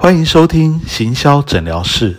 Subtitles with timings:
[0.00, 2.16] 欢迎收听行销诊疗室。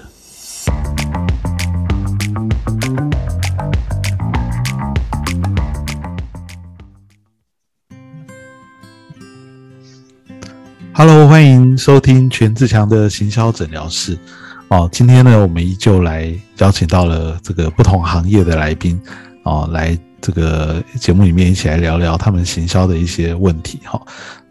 [10.94, 14.20] Hello，欢迎收听全志强的行销诊疗室。
[14.68, 19.02] 哦，今天呢，我们依旧来邀请到了这个不同行业的来宾，
[19.44, 23.80] 哦，来这个节目里面一起来聊聊他们行销的一些问题。
[23.84, 24.02] 哈，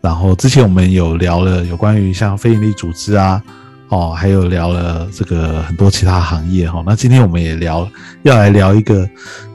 [0.00, 3.42] 然后之前我们有聊了有关于像非营利组织啊，
[3.88, 6.70] 哦，还有聊了这个很多其他行业。
[6.70, 7.88] 哈，那今天我们也聊
[8.23, 9.09] 要来聊一个，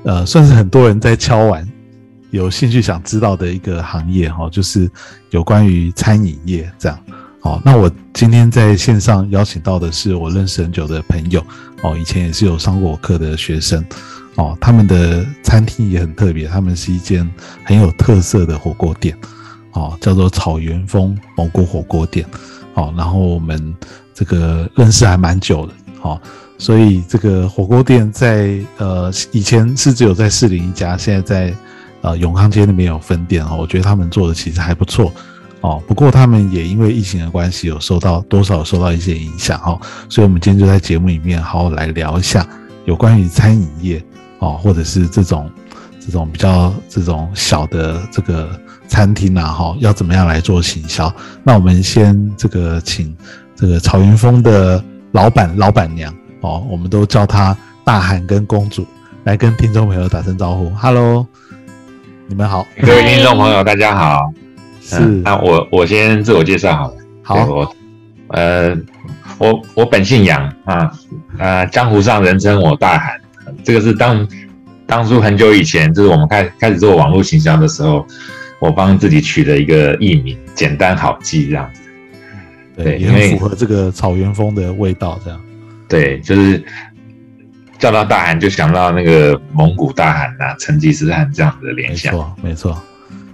[0.04, 1.68] 呃，算是很多人在敲完
[2.32, 4.30] 有兴趣想知道的一个行业。
[4.30, 4.90] 哈，就是
[5.32, 7.00] 有关于餐饮业这样。
[7.42, 11.44] 好，那我今天在线上邀请到的是我认识很久的朋友
[11.82, 13.86] 哦，以前也是有上过我课的学生
[14.36, 17.30] 哦，他们的餐厅也很特别，他们是一间
[17.64, 19.16] 很有特色的火锅店
[19.74, 22.26] 哦，叫做草原风蒙古火锅店
[22.74, 23.76] 哦，然后我们
[24.14, 26.20] 这个认识还蛮久的哦，
[26.58, 31.56] 所以这个火锅店在呃以前是只有在士林一家，现在在
[32.02, 35.12] 呃永康街那边有分店哦，我觉得他们做的其实还不错。
[35.62, 39.80] 哦，不过他们也因为疫情的关系，有受到多少受到一些影响哦，
[40.10, 42.46] 所以我们今天就在节目里面好好来聊一下
[42.84, 44.04] 有关于餐饮业
[44.44, 45.50] 哦，或者是这种
[46.02, 48.50] 这种比较这种小的这个
[48.90, 51.12] 餐厅啊，哈，要怎么样来做行销？
[51.44, 53.16] 那我们先这个请
[53.56, 58.86] 这个草云峰的老板老板娘哦，我们都叫她大韩跟公主
[59.24, 61.26] 来跟听众朋友打声招呼，Hello，
[62.28, 64.30] 你们好，各位听众朋友大家好。
[64.82, 66.98] 是，那我我先自我介绍好了。
[67.24, 67.76] 好，我
[68.28, 68.76] 呃，
[69.38, 70.92] 我我本姓杨啊，
[71.40, 73.23] 呃，江湖上人称我大韩。
[73.64, 74.28] 这个是当
[74.86, 78.06] 当初很久以前，就是我们开开始做网络行销的时候，
[78.60, 81.82] 我帮自己取了一个艺名，简单好记这样子。
[82.76, 85.40] 对，也很符合这个草原风的味道，这样。
[85.88, 86.64] 对，就是
[87.78, 92.14] 叫到大韩，就想到那个蒙古大汗呐，成吉思汗这样子的联想。
[92.14, 92.84] 没错，没错。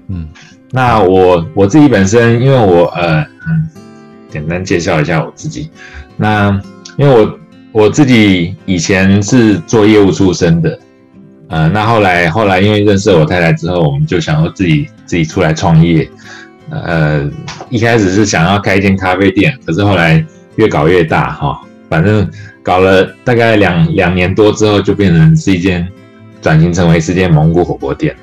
[0.08, 0.28] 嗯。
[0.72, 3.68] 那我我自己本身，因为我呃嗯，
[4.30, 5.72] 简单介绍一下我自己。
[6.16, 6.50] 那
[6.98, 7.40] 因为我
[7.72, 10.80] 我自己以前是做业务出身的，
[11.50, 16.10] 呃，那后来后来因为认识我太太之后，我们就想要自己自己出来创业。
[16.70, 17.30] 呃，
[17.70, 20.24] 一开始是想要开一间咖啡店，可是后来
[20.56, 22.30] 越搞越大哈，反正
[22.62, 25.88] 搞了大概两两年多之后，就变成是一间
[26.42, 28.16] 转型成为是一间蒙古火锅店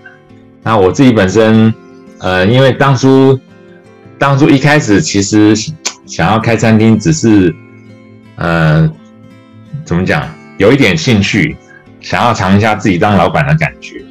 [0.63, 1.73] 那我自己本身。
[2.19, 3.39] 呃，因为当初
[4.19, 5.55] 当初一开始其实
[6.07, 7.55] 想要开餐厅，只是
[8.37, 8.91] 呃
[9.87, 11.57] 怎么讲，有一点兴趣，
[12.03, 14.05] 想要尝一下自己当老板的感觉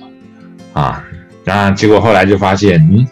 [0.73, 1.03] 啊。
[1.43, 3.05] 那结果后来就发现，嗯，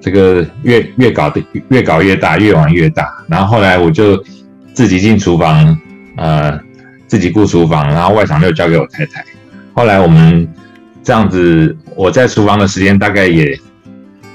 [0.00, 3.06] 这个越越搞的越搞越大，越玩越大。
[3.28, 4.20] 然后后来我就
[4.72, 5.78] 自己进厨房，
[6.16, 6.58] 呃，
[7.06, 9.24] 自己雇厨房，然后外场就交给我太太。
[9.74, 10.48] 后来我们
[11.04, 13.56] 这样子，我在厨房的时间大概也。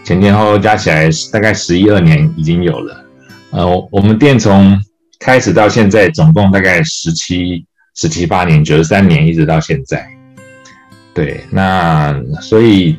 [0.04, 3.06] 前前后后加起来大概十一二年已经有了，
[3.52, 4.78] 呃，我们店从
[5.20, 7.64] 开始到现在总共大概十七
[7.96, 10.06] 十七八年，九十三年一直到现在。
[11.14, 12.98] 对，那所以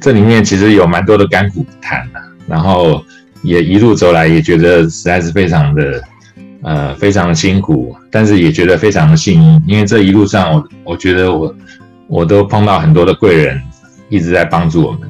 [0.00, 3.04] 这里面其实有蛮多的甘苦谈的，然后
[3.42, 6.02] 也一路走来也觉得实在是非常的
[6.62, 11.54] 呃非常的辛苦，但是也觉得非常的幸运，因为这一路上我我觉得我
[12.08, 13.60] 我都碰到很多的贵人
[14.08, 15.00] 一直在帮助我们。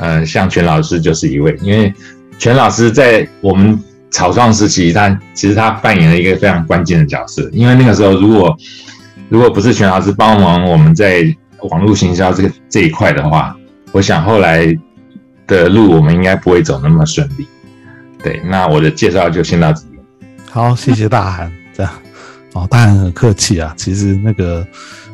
[0.00, 1.92] 呃，像全老师就是一位，因为
[2.38, 3.76] 全老师在我们
[4.10, 7.48] 草创时期，他其实他扮演了一个非常关键的角色。
[7.52, 8.56] 因为那个时候，如果
[9.28, 11.24] 如果不是全老师帮忙我们在
[11.70, 13.56] 网络行销这个这一块的话，
[13.92, 14.66] 我想后来
[15.46, 17.46] 的路我们应该不会走那么顺利。
[18.22, 19.98] 对，那我的介绍就先到这里。
[20.50, 21.92] 好，谢谢大韩，这样
[22.54, 23.74] 哦，大韩很客气啊。
[23.76, 24.66] 其实那个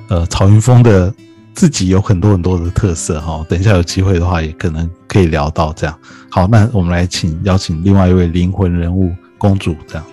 [0.09, 1.13] 呃，曹云峰的。
[1.55, 5.97] 自己有很多很多的特色哈，等一下有机会的话，也可能可以聊到这样。
[6.29, 10.05] 好，那我们来请邀请另外一位灵魂人物公主这样。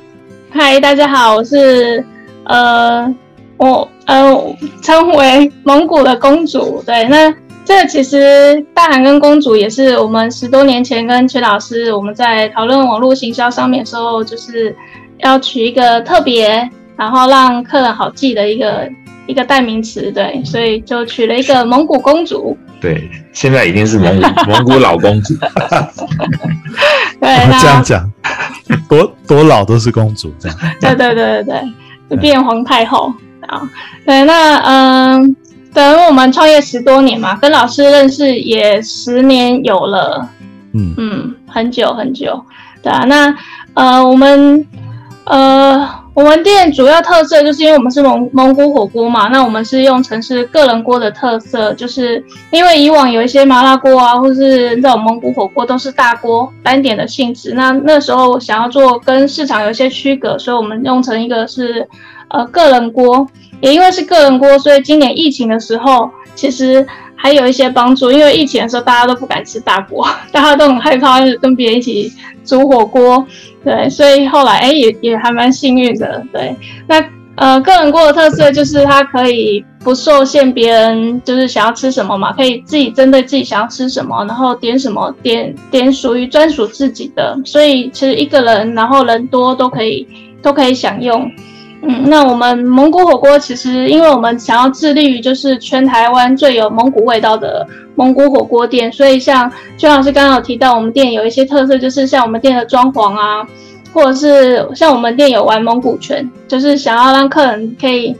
[0.51, 2.05] 嗨，大家好，我是
[2.43, 3.13] 呃，
[3.57, 6.83] 我呃称为蒙古的公主。
[6.85, 7.33] 对，那
[7.65, 14.75] 这其实大韩跟公主也是我们十多年前跟崔老师我们在讨论网络行销上面的时候，就是
[15.19, 18.89] 要取一个特别，然后让客人好记的一个。
[19.27, 22.57] 一个代名词，对，所以就取了一个蒙古公主。
[22.81, 25.35] 对，现在已经是蒙古 蒙古老公主。
[27.21, 28.11] 对，这样讲，
[28.89, 30.57] 多多老都是公主这样。
[30.81, 31.61] 对对对对
[32.09, 33.13] 对，变皇太后
[33.47, 33.61] 啊。
[34.05, 35.35] 对，那嗯，
[35.71, 40.27] 等我们创业十多年嘛，跟老师认识也十年有了。
[40.73, 42.43] 嗯嗯，很久很久。
[42.81, 43.33] 对啊，那
[43.75, 44.65] 呃，我们
[45.31, 61.87] 呃，我们店主要特色就是因为我们是蒙蒙古火锅嘛，那我们是用成是个人锅的特色，就是因为以往有一些麻辣锅啊，或是这种蒙古火锅都是大锅单点的性质，那那时候想要做跟市场有一些区隔，所以我们用成一个是
[62.27, 63.25] 呃个人锅，
[63.61, 66.85] 也因为是个人锅，所以今年疫情的时候其实
[67.15, 72.11] 还有一些帮助，因为疫情的时候大家都不敢吃大锅， 大家都很害怕跟别人一起
[72.43, 73.25] 煮火锅。
[73.63, 76.23] 对，所以后来哎也也还蛮幸运的。
[76.33, 76.55] 对，
[76.87, 77.03] 那
[77.35, 87.39] 呃个人锅的特色就是它可以不受限别人就是想要吃什么嘛，可以自己针对自己想要吃什么，然后点什么点点属于专属自己的。
[87.45, 90.07] 所以其实一个人然后人多都可以
[90.41, 91.31] 都可以享用。
[91.83, 103.45] 嗯，那我们蒙古火锅其实，因为我们想要致力于就是全台湾最有蒙古味道的蒙古火锅店，所以像邱老师刚刚有提到，我们店有一些特色，就是像我们店的装潢啊，
[103.91, 108.15] 或者是像我们店有玩蒙古拳，就是想要让客人可以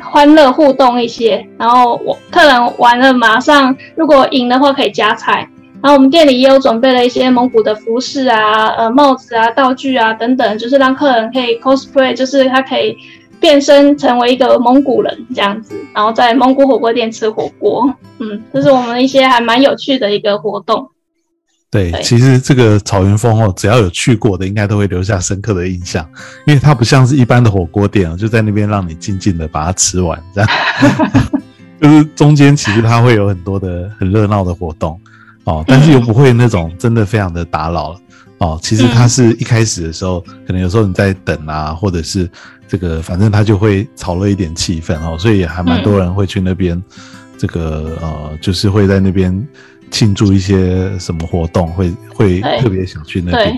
[0.00, 5.48] 欢乐互动一些，然后我客人玩了马上如果赢的话可以加菜。
[5.86, 12.96] 然后我们店里也有准备了一些蒙古的服饰啊、呃帽子啊、道具啊等等，就是让客人可以 cosplay，就是他可以
[13.38, 17.88] 变身成为一个蒙古人这样子，然后在蒙古火锅店吃火锅。
[18.18, 20.90] 嗯，这是我们一些还蛮有趣的一个活动。
[21.70, 26.04] 对，其实这个草原风哦，只要有去过的，应该都会留下深刻的印象，
[26.48, 30.50] 因为它不像是一般的火锅店哦，就在那边让你静静的把它吃完这样，
[31.80, 35.00] 就是中间其实它会有很多的很热闹的活动。
[35.46, 38.00] 哦，但是又不会那种真的非常的打扰了
[38.38, 38.58] 哦。
[38.60, 42.28] 其实它是一开始的时候，可能有时候你在等啊，或者是
[42.66, 46.82] 这个，反正它就会炒热一点气氛哦，所以也还蛮多人会去那边，
[47.38, 49.46] 这个呃，就是会在那边
[49.88, 53.56] 庆祝一些什么活动，会会特别想去那边。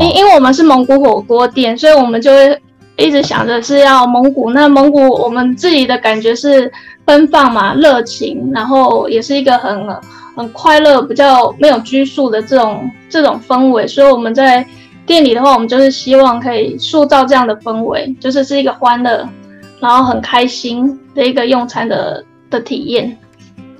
[0.00, 2.58] 因因为我们是蒙古火锅店，所以我们就会
[2.96, 4.52] 一直想着是要蒙古。
[4.52, 6.72] 那蒙古我们自己的感觉是
[7.04, 9.86] 奔放嘛，热情，然后也是一个很。
[10.36, 14.66] 很快乐，比较没有拘束的这种这种氛围，所以我们在
[15.06, 19.28] 店里的话，我们就是希望可以塑造这样的氛围，就是是一个欢乐，
[19.80, 23.16] 然后很开心的一个用餐的的体验。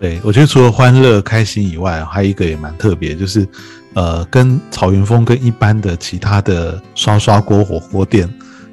[0.01, 3.47] 对，我觉得除了欢乐开心以外，还有一个也蛮特别，就是
[3.95, 8.29] 呃，跟草原风跟一般的其他的刷刷锅火锅店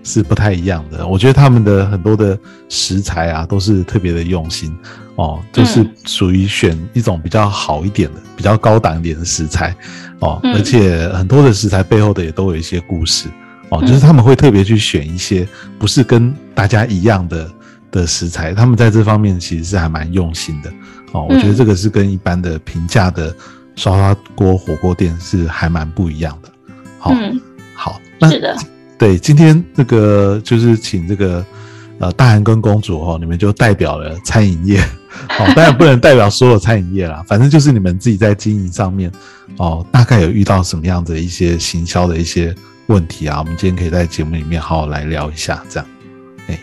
[0.08, 1.06] 是不太一样的。
[1.06, 2.40] 我觉得他们的很多的
[2.70, 4.76] 食材啊，都是特别的用心。
[5.18, 9.76] 哦，就是属于选一种比较好一点的、比较高档一点的食材，
[10.20, 13.28] 哦，而且很多的食材背后的也都有一些故事，
[13.70, 15.48] 哦，就是他们会特别去选一些
[15.80, 17.52] 不是跟大家一样的
[17.90, 20.72] 的食材，他们在这方面其实是还蛮用心的，
[21.14, 23.36] 哦，我觉得这个是跟一般的平价的
[23.76, 26.50] 刷刷锅火锅店是还蛮不一样的。
[27.00, 27.12] 好，
[27.74, 28.00] 好，
[28.30, 28.56] 是的，
[28.98, 31.46] 对，今天这个就是请这个
[32.00, 34.82] 呃大韩跟公主哦，你们就代表了餐饮业。
[35.40, 39.12] 哦，当然不能代表所有餐饮业啦， 反正就是你们自己在经营上面，
[39.58, 42.54] 哦，大概有遇到什么样的一些行销的一些
[42.86, 43.40] 问题啊？
[43.40, 45.90] 我们今天可以在节目里面好好来聊一下，这样。
[46.48, 46.60] 哎，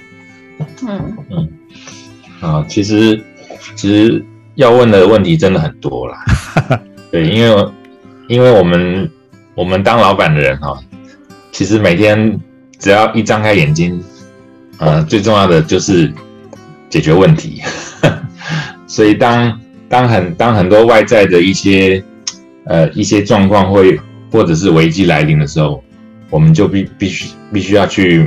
[0.86, 1.48] 嗯嗯，
[2.40, 3.20] 啊，其实
[3.74, 6.24] 其实要问的问题真的很多啦。
[7.10, 7.68] 对，因为
[8.28, 9.10] 因为我们
[9.56, 10.78] 我们当老板的人哈，
[11.54, 12.36] 其实每天
[12.80, 14.02] 只要一张开眼睛，
[14.78, 16.12] 呃，最重要的就是
[16.90, 17.62] 解决问题。
[18.88, 22.02] 所以当当很当很多外在的一些
[22.64, 23.98] 呃一些状况会
[24.32, 25.80] 或者是危机来临的时候，
[26.28, 28.26] 我们就必必须必须要去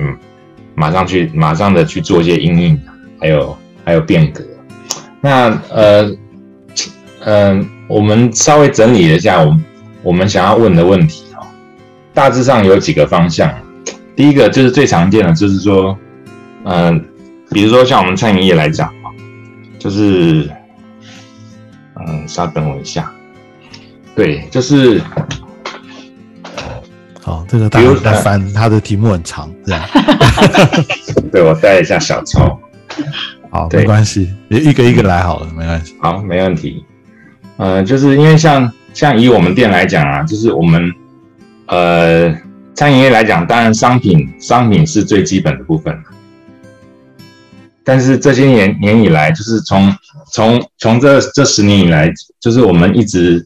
[0.74, 2.80] 马上去马上的去做一些应应，
[3.20, 4.42] 还有还有变革。
[5.20, 6.10] 那呃
[7.26, 9.60] 嗯，我们稍微整理了一下，我
[10.02, 11.46] 我们想要问的问题哦，
[12.18, 13.48] 大致上有几个方向。
[14.16, 15.96] 第一个就是最常见的，就是说
[16.64, 17.06] 嗯，
[17.52, 18.92] 比如说像我们餐饮业来讲
[19.78, 20.50] 就是。
[22.00, 23.12] 嗯，稍等我一下。
[24.16, 25.02] 对，就是，
[27.24, 29.82] 好，这个大家在翻，他的题目很长，这样。
[31.34, 32.60] 对我带一下小抄。
[33.50, 35.96] 好，没关系，一个一个来好了，没关系。
[36.00, 36.86] 好，没问题。
[37.58, 40.94] 呃，就是因为像像以我们店来讲啊，就是我们
[41.68, 42.36] 呃
[42.74, 45.98] 餐饮业来讲，当然商品商品是最基本的部分。
[47.84, 49.96] 但是这些年年以来，就是从
[50.34, 53.46] 从从这这十年以来，就是我们一直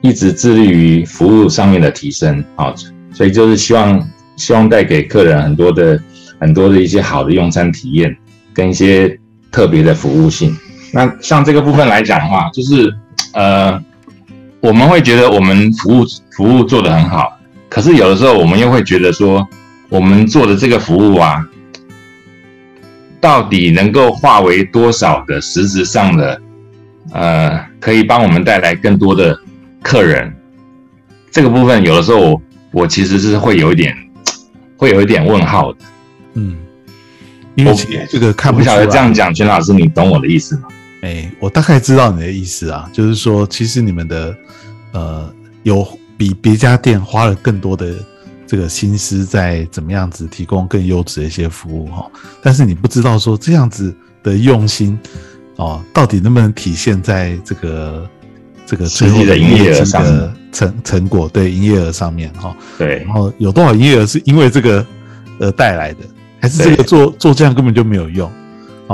[0.00, 2.72] 一直致力于服务上面的提升啊，
[3.12, 6.00] 所以就是希望希望带给客人很多的
[6.40, 8.16] 很多的一些好的用餐体验，
[8.54, 9.18] 跟一些
[9.50, 10.56] 特别的服务性。
[10.92, 12.94] 那像这个部分来讲的话，就是
[13.34, 13.82] 呃，
[14.60, 16.04] 我们会觉得我们服务
[16.36, 17.36] 服务做得很好，
[17.72, 19.48] 可是有的时候我们又会觉得说，
[19.88, 21.42] 我们做的这个服务啊，
[23.18, 26.42] 到底能够化为多少的实质上的，
[27.12, 29.34] 呃，可以帮我们带来更多的
[29.82, 30.30] 客人？
[31.30, 33.96] 这个部分有的时候我我其实是会有一点，
[34.76, 35.78] 会有一点问号的。
[36.34, 36.58] 嗯，
[37.54, 37.74] 因为
[38.10, 40.68] 这个看不晓得这样讲，全老师，你懂我的意思吗？
[41.00, 44.36] 哎，我大概知道你的意思啊，就是说，其实你们的
[44.92, 47.92] 呃，有比别家店花了更多的。
[48.44, 52.06] 这个心思在怎么样子提供更优质的一些服务哈，
[52.42, 54.98] 但是你不知道说这样子的用心
[55.56, 58.06] 哦，到底能不能体现在这个
[58.66, 64.84] 这个最后的营业额上成成果对营业额上面哈，对，然后有多少营业额是因为这个
[65.40, 66.00] 而带来的，
[66.38, 68.30] 还是这个做做这样根本就没有用？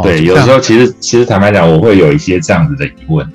[0.05, 3.29] 对，有时候其实其实坦白讲，我会有一些这样子的疑问。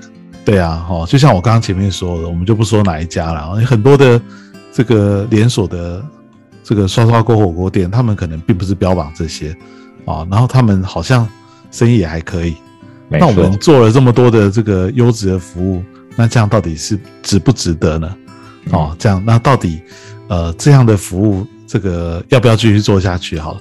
[0.45, 4.21] 对啊，哦，就像我刚刚前面说的，我们就不说哪一家了，很多的。
[4.75, 6.03] 这个连锁的
[6.63, 9.55] 这个刷刷锅火锅店，他们可能并不是标榜这些
[10.03, 11.29] 啊，然后他们好像
[11.69, 12.55] 生意也还可以。
[13.07, 15.83] 那我们做了这么多的这个优质的服务，
[16.15, 18.15] 那这样到底是值不值得呢？
[18.71, 19.79] 哦，这样那到底
[20.27, 23.37] 呃这样的服务，这个要不要继续做下去？
[23.37, 23.59] 好，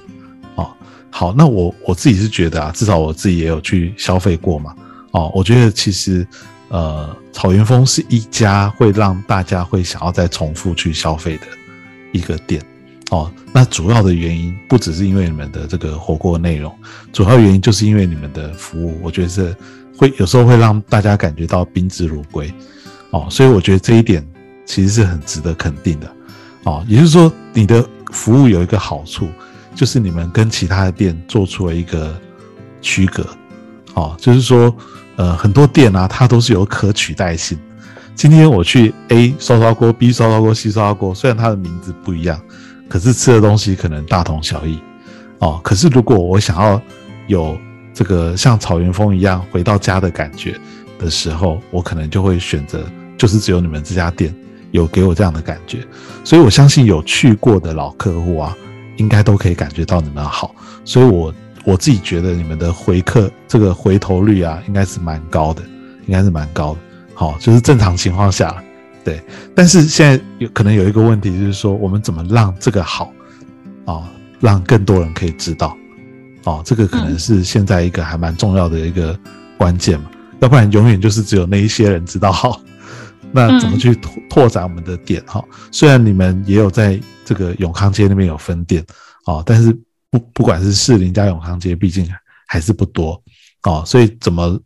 [0.55, 0.67] 哦，
[1.11, 4.73] 好，那我我自己是觉得啊，至少我自己也有去消费过嘛。
[5.11, 6.27] 哦，我觉得其实。
[6.73, 11.45] 呃，草原风是一家会让大家会想要再重复去消费的
[12.11, 12.59] 一个店
[13.11, 13.31] 哦。
[13.53, 16.75] 那主要的原因不只是因为你们的这个火锅内容，
[17.11, 19.55] 主要原因就是因为你们的服务，我觉得是
[19.95, 22.51] 会有时候会让大家感觉到宾至如归
[23.11, 23.27] 哦。
[23.29, 24.27] 所以我觉得这一点
[24.65, 26.11] 其实是很值得肯定的
[26.63, 26.83] 哦。
[26.87, 29.27] 也就是说，你的服务有一个好处，
[29.75, 32.19] 就是你们跟其他的店做出了一个
[32.81, 33.23] 区隔
[33.93, 34.75] 哦，就是说。
[35.15, 37.57] 呃，很多店啊，它都是有可取代性。
[38.15, 42.39] 今天我去 A 烧烧锅、B 烧烧锅、C 烧烧锅，虽然它的名字不一样，
[42.87, 44.79] 可是吃的东西可能大同小异
[45.39, 45.59] 哦。
[45.63, 46.81] 可是如果我想要
[47.27, 47.57] 有
[47.93, 50.59] 这个像草原风一样回到家的感觉
[50.97, 52.83] 的时候，我可能就会选择，
[53.17, 54.33] 就是只有你们这家店
[54.71, 55.85] 有给我这样的感觉。
[56.23, 58.55] 所以我相信有去过的老客户啊，
[58.97, 60.55] 应该都可以感觉到你们好。
[60.83, 61.33] 所以我。
[61.65, 65.63] 我自己觉得你们的回客这个回头率啊，应该是蛮高的，
[66.05, 66.79] 应该是蛮高的。
[67.13, 68.61] 好，就是正常情况下，
[69.03, 69.21] 对。
[69.55, 73.13] 但是现在有可能有一个问题，就是说我们怎么让这个好
[73.85, 75.77] 啊，让更多人可以知道，
[76.43, 79.17] 哦，这个可能是现在一个还蛮重要的一个
[79.57, 80.11] 关键嘛。
[80.41, 82.59] 要不然永远就是只有那一些人知道好。
[83.31, 85.23] 那怎么去拓拓展我们的点？
[85.25, 85.41] 哈，
[85.71, 88.85] 虽然你们也有在这个永康街那边有分店
[89.23, 89.75] 啊，但是。
[90.13, 92.07] 不，不管是士林加永康街，毕竟
[92.47, 93.19] 还是不多
[93.63, 94.59] 哦，所以怎么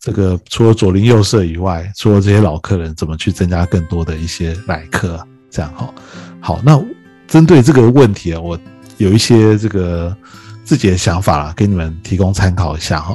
[0.00, 5.22] 这个除了左邻右舍以外，除了这些老客人，怎么去增加更多的一些来客？
[5.50, 5.94] 这样哈，
[6.40, 6.82] 好，那
[7.26, 8.58] 针对这个问题啊，我
[8.96, 10.16] 有一些这个
[10.64, 13.14] 自己的想法啦，给你们提供参考一下哈。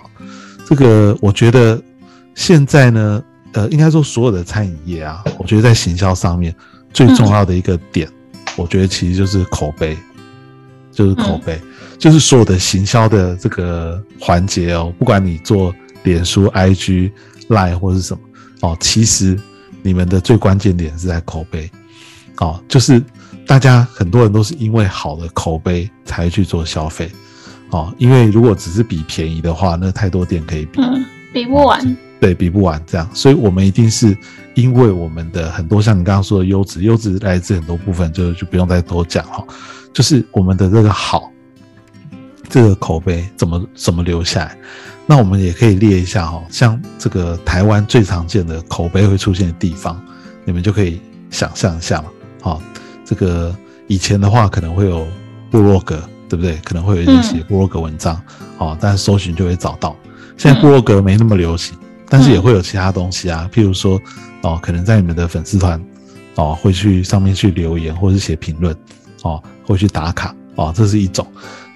[0.68, 1.82] 这个我觉得
[2.36, 3.24] 现在呢，
[3.54, 6.56] 呃，应该说所有的餐饮业啊，我觉得在行销上面
[6.94, 8.08] 最重要的一个点，
[8.56, 9.98] 我觉得其实就是口碑。
[10.92, 11.60] 就是口碑，
[11.98, 17.12] 就是所有的行销的这个环节哦，不管你做脸书、IG、
[17.50, 18.22] Line 或是什么
[18.62, 19.40] 哦，其实
[19.82, 21.70] 你们的最关键点是在口碑。
[22.38, 23.02] 哦，就是
[23.46, 27.12] 大家很多人都是因为好的口碑才去做消费。
[27.70, 34.18] 哦，因为如果只是比便宜的话，那太多店可以比，嗯，比不完，对比不完这样，所以我们一定是
[34.56, 39.46] 因为我们的很多像你刚刚说的优质，优质来自很多部分，就就不用再多讲哈。
[39.94, 41.32] 就是我们的这个好，
[42.50, 44.58] 这个口碑怎么怎么留下来？
[45.06, 50.02] 那我们也可以列一下哈，像这个台湾最常见的口碑会出现的地方，
[50.46, 52.10] 你们就可以想象一下嘛。
[52.42, 52.62] 好，
[53.04, 53.54] 这个
[53.88, 55.06] 以前的话可能会有
[55.50, 56.56] 部落格，对不对？
[56.64, 58.22] 可能会有一些部落格文章，
[58.58, 59.96] 哦，但是搜寻就会找到。
[60.38, 64.00] 现在部落格没那么流行，但是也会有其他东西啊，譬如说
[64.44, 65.84] 哦，可能在你们的粉丝团
[66.36, 68.74] 哦，会去上面去留言或者是写评论
[69.24, 69.42] 哦。
[69.64, 71.26] 会去打卡哦，这是一种。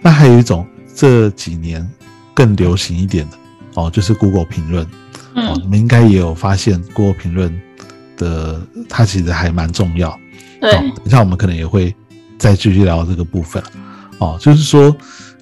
[0.01, 1.87] 那还有一种，这几年
[2.33, 3.37] 更流行一点的
[3.75, 4.85] 哦，就是 Google 评论。
[5.35, 7.57] 哦，你们应该也有发现，Google 评论
[8.17, 10.13] 的它其实还蛮重要。
[10.59, 11.95] 对，等下我们可能也会
[12.37, 13.63] 再继续聊这个部分。
[14.17, 14.93] 哦，就是说，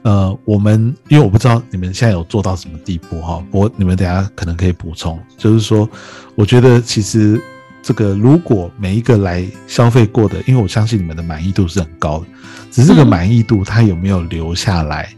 [0.03, 5.19] 呃，我们因为我不知道你们现在有做到什么地步哈，我你们等下可能可以补充。
[5.39, 5.89] 就是说，
[6.35, 7.41] 我觉得其实。
[7.83, 12.25] 这个如果每一个来消费过的，因为我相信你们的满意度是很高的，
[12.71, 15.13] 只是这个满意度他有没有留下来，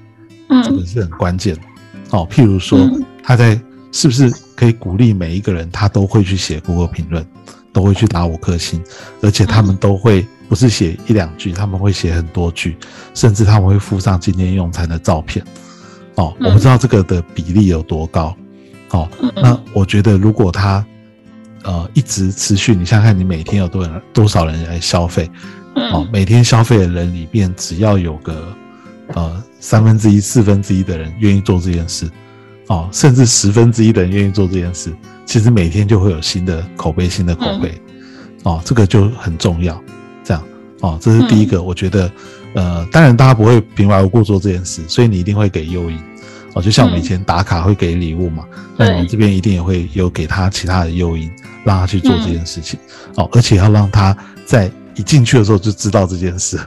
[0.50, 1.55] 嗯，这个是很关键。
[2.10, 2.89] 哦，譬如说
[3.24, 3.60] 他在
[3.91, 7.25] 是不是可以鼓励每一个人，他都会去写 Google 评论，
[7.72, 8.84] 都会去打五颗星，
[9.22, 12.77] 而且他们都会不是写一两句，他们会写很多句，
[13.13, 15.45] 甚至他们会附上今天用餐的照片。
[16.15, 18.36] 哦，我不知道这个的比例有多高。
[18.91, 20.86] 哦，那我觉得如果他
[21.65, 25.29] 呃一直持续，你想想看，你每天有多人多少人来消费？
[25.91, 28.55] 哦，每天消费的人里面，只要有个
[29.07, 32.10] 呃三分之一、四分之一的人愿意做这件事，
[32.67, 34.93] 哦，甚至十分之一的人愿意做这件事，
[35.25, 37.74] 其实每天就会有新的口碑、新的口碑。
[38.43, 39.84] 哦，这个就很重要。
[40.24, 40.43] 这样，
[40.81, 42.12] 哦，这是第一个，我觉得，
[42.53, 46.00] 呃，当然大家不会平白无故做这件事，所以你一定会给诱因。
[46.53, 48.45] 哦，就像我们以前打卡会给礼物嘛，
[48.77, 51.29] 那我们这边一定也会有给他其他的诱因，
[51.65, 52.79] 让他去做这件事情。
[53.17, 56.57] 哦，而且要让他在一进去的时候就知道这件事，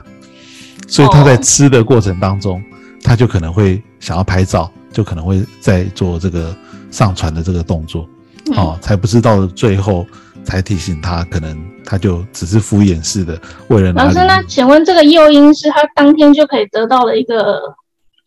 [0.87, 2.61] 所以他在吃的过程当中，
[3.03, 6.55] 他就可能会想要拍照，就可能会在做这个
[6.91, 8.07] 上传的这个动作。
[8.55, 10.05] 哦，才不知道最后
[10.43, 13.91] 才提醒他，可能他就只是敷衍式的为了。
[13.93, 17.59] 老师，那请问这个诱因是他当天就可以得到的一个？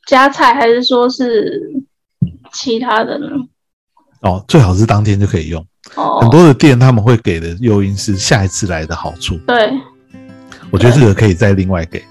[0.09, 1.63] 加菜还是说是
[2.53, 3.29] 其他的呢？
[4.23, 5.65] 哦，最好是当天就可以用。
[5.95, 9.39] 哦，很多的店他们会给的诱因是下一次来的好处。
[9.47, 9.73] 对，
[10.71, 12.03] 我觉得这个可以再另外给。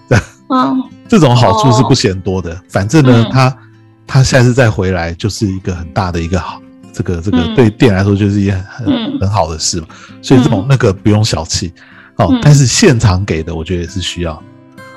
[0.50, 2.59] 嗯， 这种好处是不嫌多的。
[2.69, 3.57] 反正呢，他
[4.05, 6.61] 他下次再回来就是一个很大的一个好，
[6.93, 9.88] 这个这个对店来说就是一件很很好的事嘛。
[10.21, 11.73] 所以这种那个不用小气。
[12.17, 14.33] 哦，但是现场给的我觉得也是需要。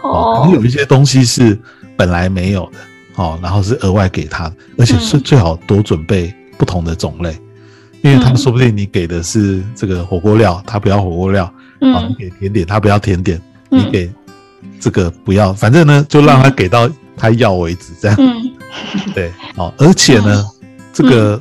[0.02, 1.58] 哦，可能有一些东西是。
[1.96, 2.78] 本来没有的，
[3.22, 7.38] 哦，然后是额外给他，而且是最好多准备不同的种类，
[8.04, 11.44] 因为他们说不定你给的是这个火锅料，他不要火锅料，
[11.80, 14.12] 啊，你给甜点，他不要甜点，你给
[14.78, 18.16] 这个不要，反正呢，就让他给到他要为止，这样，
[19.14, 20.44] 对，哦，而且呢，
[20.92, 21.40] 这个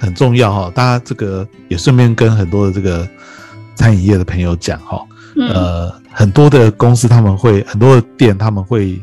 [0.00, 3.08] 很重要哈，大家这个也顺便跟很多的这个
[3.76, 5.00] 餐饮业的朋友讲哈，
[5.36, 9.00] 呃，很多的公司他们会，很多的店他们会。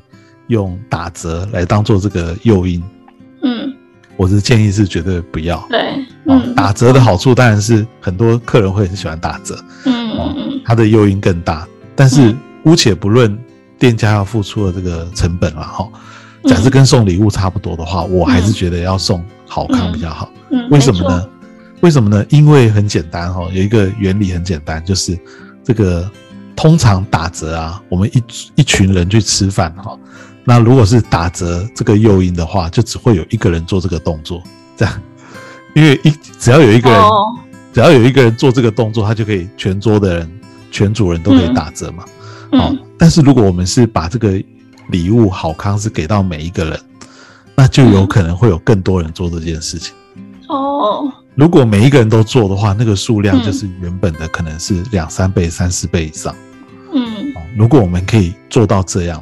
[0.47, 2.81] 用打折来当做这个诱因，
[3.43, 3.69] 嗯，
[4.17, 5.65] 我是建议是绝对不要。
[5.69, 11.65] 对，嗯，打折的好处当然是很多客人会很喜欢打折，嗯嗯，它的诱因更大。
[11.95, 13.37] 但是姑且不论
[13.79, 15.87] 店家要付出的这个成本了哈，
[16.45, 20.29] 假设跟送礼物差不多的话，我还是觉得要送好康比较好。
[20.49, 21.27] 嗯，为什么呢？
[21.81, 22.25] 为什么呢？
[22.29, 25.17] 因为很简单哈，有一个原理很简单，就是
[25.63, 26.09] 这个
[26.55, 28.23] 通常打折啊，我们一
[28.55, 29.95] 一群人去吃饭哈。
[30.49, 34.41] 那如果是打折这个诱因的话，就只会有一个人做这个动作，
[34.77, 35.01] 这样，
[35.75, 37.01] 因为一只要有一个人，
[37.73, 40.39] 只要有一个人做这个动作，他就可以全桌的人、
[40.71, 42.05] 全组人都可以打折嘛。
[42.53, 44.41] 好，但是如果我们是把这个
[44.87, 46.79] 礼物好康是给到每一个人，
[47.53, 49.93] 那就有可能会有更多人做这件事情。
[50.47, 56.33] 哦，如果每一个人都做的话，那个数量就是原本的可能是两三倍、三四倍以上。
[56.93, 59.21] 嗯，如果我们可以做到这样。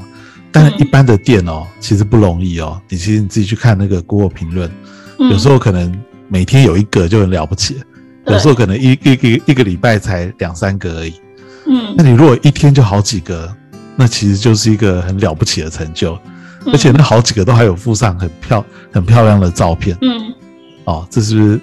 [0.55, 2.81] 但一般的店哦，其实不容易哦。
[2.87, 4.71] 你其实你自己去看那个 Google 评论，
[5.17, 5.93] 有时候可能
[6.29, 7.75] 每天有一个就很了不起，
[8.27, 11.13] 有时候可能一一个一个礼拜才两三个而已。
[11.67, 13.53] 嗯，那你如果一天就好几个，
[13.97, 16.17] 那其实就是一个很了不起的成就，
[16.67, 18.63] 而且那好几个都还有附上很漂
[18.93, 19.97] 很漂亮的照片。
[20.03, 20.33] 嗯，
[20.85, 21.59] 哦，这是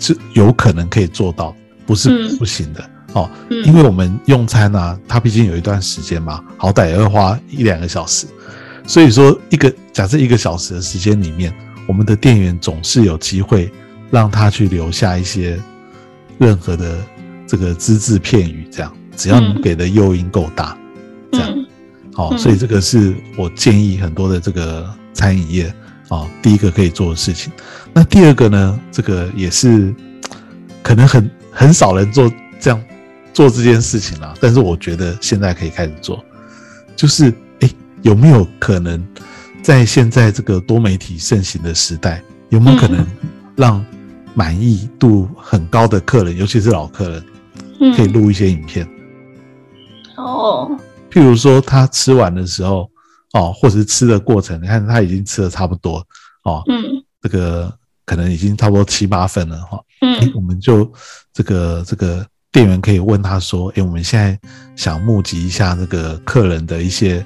[0.00, 1.54] 是是有可能可以做到，
[1.86, 2.90] 不是不行的。
[3.14, 8.26] 哦，因为我们用餐呢，它毕竟有一段时间嘛，好歹也会花一两个小时，
[8.88, 11.54] 所以说一个假设一个小时的时间里面，
[11.86, 13.70] 我们的店员总是有机会
[14.10, 15.56] 让他去留下一些
[16.38, 16.98] 任何的
[17.46, 20.76] 这个只字片语，这样只要你给的诱因够大，
[21.30, 21.48] 这样，
[22.12, 25.72] 好，所以这个是我建议很多的这个餐饮业
[26.08, 27.52] 啊，第一个可以做的事情。
[27.92, 29.94] 那第二个呢，这个也是
[30.82, 32.84] 可能很很少人做这样。
[33.34, 36.24] 做这件事情啊，但是我觉得现在可以开始做，
[36.94, 37.70] 就是哎，
[38.02, 39.04] 有没有可能
[39.60, 43.04] 在现在这个多媒体盛行的时代，有没有可能
[43.56, 43.84] 让
[44.34, 47.24] 满意度很高的客人，尤其是老客人，
[47.96, 48.88] 可以录一些影片？
[50.16, 50.70] 哦，
[51.10, 52.88] 譬如说他吃完的时候，
[53.32, 55.98] 哦，或者是吃的过程，你看他已经吃的差不多，
[56.44, 56.84] 哦，嗯，
[57.20, 60.88] 这个可能已经差不多七八分了哈，嗯，我们就
[61.32, 62.24] 这个这个。
[62.54, 64.38] 店员可以问他说：“哎，我们现在
[64.76, 67.20] 想募集一下那个客人的一些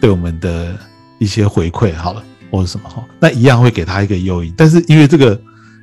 [0.00, 0.76] 对我们的
[1.20, 4.52] 一些回馈，好了，或者什么哈，那一样会给他一个诱因。
[4.56, 5.40] 但是因为这个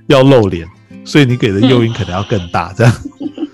[0.08, 0.68] 要露脸，
[1.06, 2.94] 所以你给的诱因可能要更大，这样。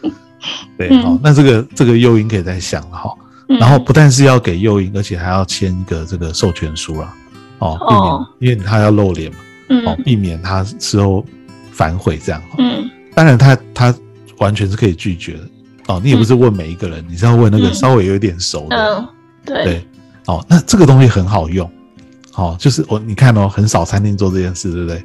[0.75, 3.13] 对，好，那这个这个诱因可以再想了哈。
[3.59, 7.13] 然后不但是要给诱因，而且还要签一个这个授权书了，
[7.59, 9.37] 哦，避免因为他要露脸嘛，
[9.85, 11.23] 哦，避免他之后
[11.71, 12.41] 反悔这样。
[12.57, 13.93] 嗯，当然他他。
[14.39, 15.49] 完全是可以拒绝的，
[15.87, 17.73] 哦，你也不是问每一个人，你是要问那个嗯。
[17.73, 18.75] 稍微有一点熟的。
[18.75, 19.07] 嗯，
[19.45, 19.87] 对，对，
[20.25, 21.69] 哦，那这个东西很好用，
[22.35, 24.97] 哦，就是我你看哦，很少餐厅做这件事，对不对？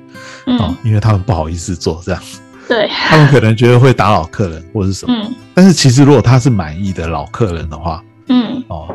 [0.58, 2.22] 哦嗯，，因为他们不好意思做这样，
[2.68, 5.14] 对， 他们可能觉得会打扰客人或者是什么。
[5.14, 5.34] 嗯。
[5.54, 8.62] 但是其实如果他是满意的老客人的话，嗯。
[8.68, 8.88] 哦，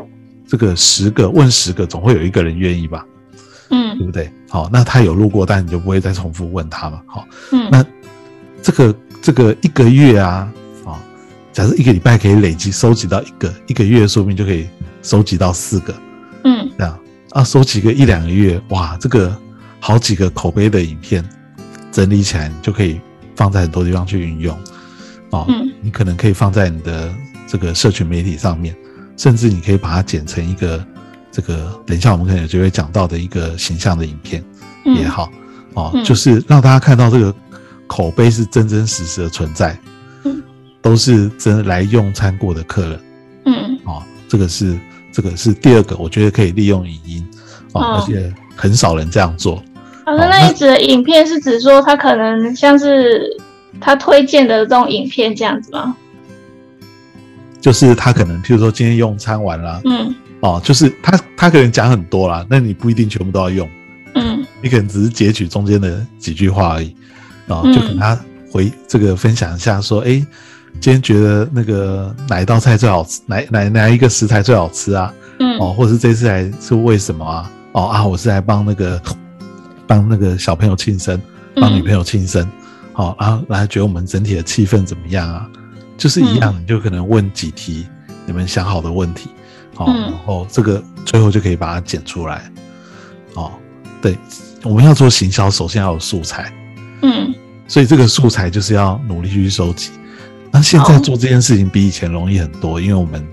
[0.46, 3.04] 这个十个问十个，总会有一个人愿意吧，
[3.70, 3.96] 嗯。
[3.98, 4.30] 对嗯不对？
[4.50, 7.00] 好、那他有路过，但你就不会再重复问他嘛。
[7.06, 7.84] 好、嗯，那
[8.62, 10.50] 这个这个一个月啊，
[10.84, 10.98] 啊、
[11.52, 14.68] 假设一个礼拜可以累积收集到一个，一个月说不定就可以
[15.02, 15.94] 收集到四个，
[16.44, 16.70] 嗯。
[16.78, 16.98] 这样。
[17.30, 19.36] 啊，收集个一两个月，哇，这个
[19.80, 21.22] 好几个口碑的影片
[21.92, 22.98] 整理起来，你就可以
[23.36, 24.56] 放在很多地方去运用。
[25.30, 25.70] 哦，嗯。
[25.82, 27.12] 你可能可以放在你的
[27.46, 28.74] 这个社群媒体上面，
[29.16, 30.84] 甚至你可以把它剪成一个
[31.30, 34.42] 这个，等一下我们可能就会讲到的一个形象的影片
[34.86, 34.96] 嗯。
[34.96, 35.30] 也好，
[35.74, 36.02] 哦，嗯。
[36.02, 37.34] 就是让大家看到这个
[37.88, 39.76] 口碑是真真实实的存在，
[40.22, 40.40] 嗯。
[40.80, 43.00] 都是真来用餐过的客人。
[43.46, 43.78] 嗯。
[43.84, 44.78] 哦，这个是
[45.12, 47.26] 这个是第二个，我觉得可以利用影音
[47.72, 47.98] 哦，哦。
[47.98, 49.56] 而且很少人这样做。
[50.06, 53.28] 好的，那你指的影片是指说他可能像是
[53.80, 55.96] 他推荐的这种影片这样子吗？
[57.60, 60.14] 就是他可能，譬如说今天用餐完了，嗯。
[60.40, 63.68] 哦，就是他他可能讲很多啦，那你不一定全部都要用，
[64.14, 64.46] 嗯。
[64.62, 66.94] 你可能只是截取中间的几句话而已，
[67.48, 67.72] 啊、嗯。
[67.72, 68.18] 就跟他
[68.52, 70.24] 回这个分享一下，说，哎，
[70.80, 75.12] 今天觉得那个哪一道菜最好吃，哪哪哪一个食材最好吃啊？
[75.40, 75.58] 嗯。
[75.58, 77.50] 哦，或者是这次来是为什么啊？
[77.72, 79.00] 哦啊，我是来帮那个
[79.86, 81.20] 帮那个小朋友庆生，
[81.56, 82.48] 帮女朋友庆生，
[82.92, 85.46] 好、然后然后觉得我们整体的气氛怎么样啊？
[85.96, 87.86] 就是一样，你就可能问几题
[88.24, 89.30] 你们想好的问题，
[89.74, 90.02] 好、嗯。
[90.02, 92.50] 然后这个最后就可以把它剪出来，
[93.34, 93.52] 哦，
[94.00, 94.16] 对，
[94.64, 96.52] 我们要做行销，首先要有素材，
[97.02, 97.34] 嗯。
[97.66, 99.90] 所以这个素材就是要努力去收集。
[100.50, 103.26] 那现在做这件事情比以前容易很多，因为我们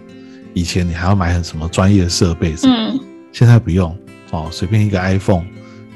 [0.53, 2.99] 以前你还要买很什么专业的设备什么，嗯。
[3.31, 3.97] 现在不用
[4.31, 5.45] 哦，随便一个 iPhone，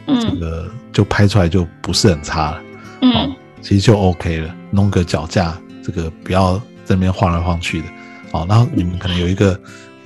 [0.05, 2.61] 这嗯个就拍出来就不是很差了，
[3.01, 3.35] 嗯。
[3.61, 4.55] 其实就 OK 了。
[4.71, 7.87] 弄个脚架，这个不要在那边晃来晃去的，
[8.31, 9.59] 哦，然后你们可能有一个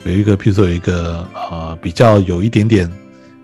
[0.05, 2.89] 有一个，譬如说有一个呃比较有一点点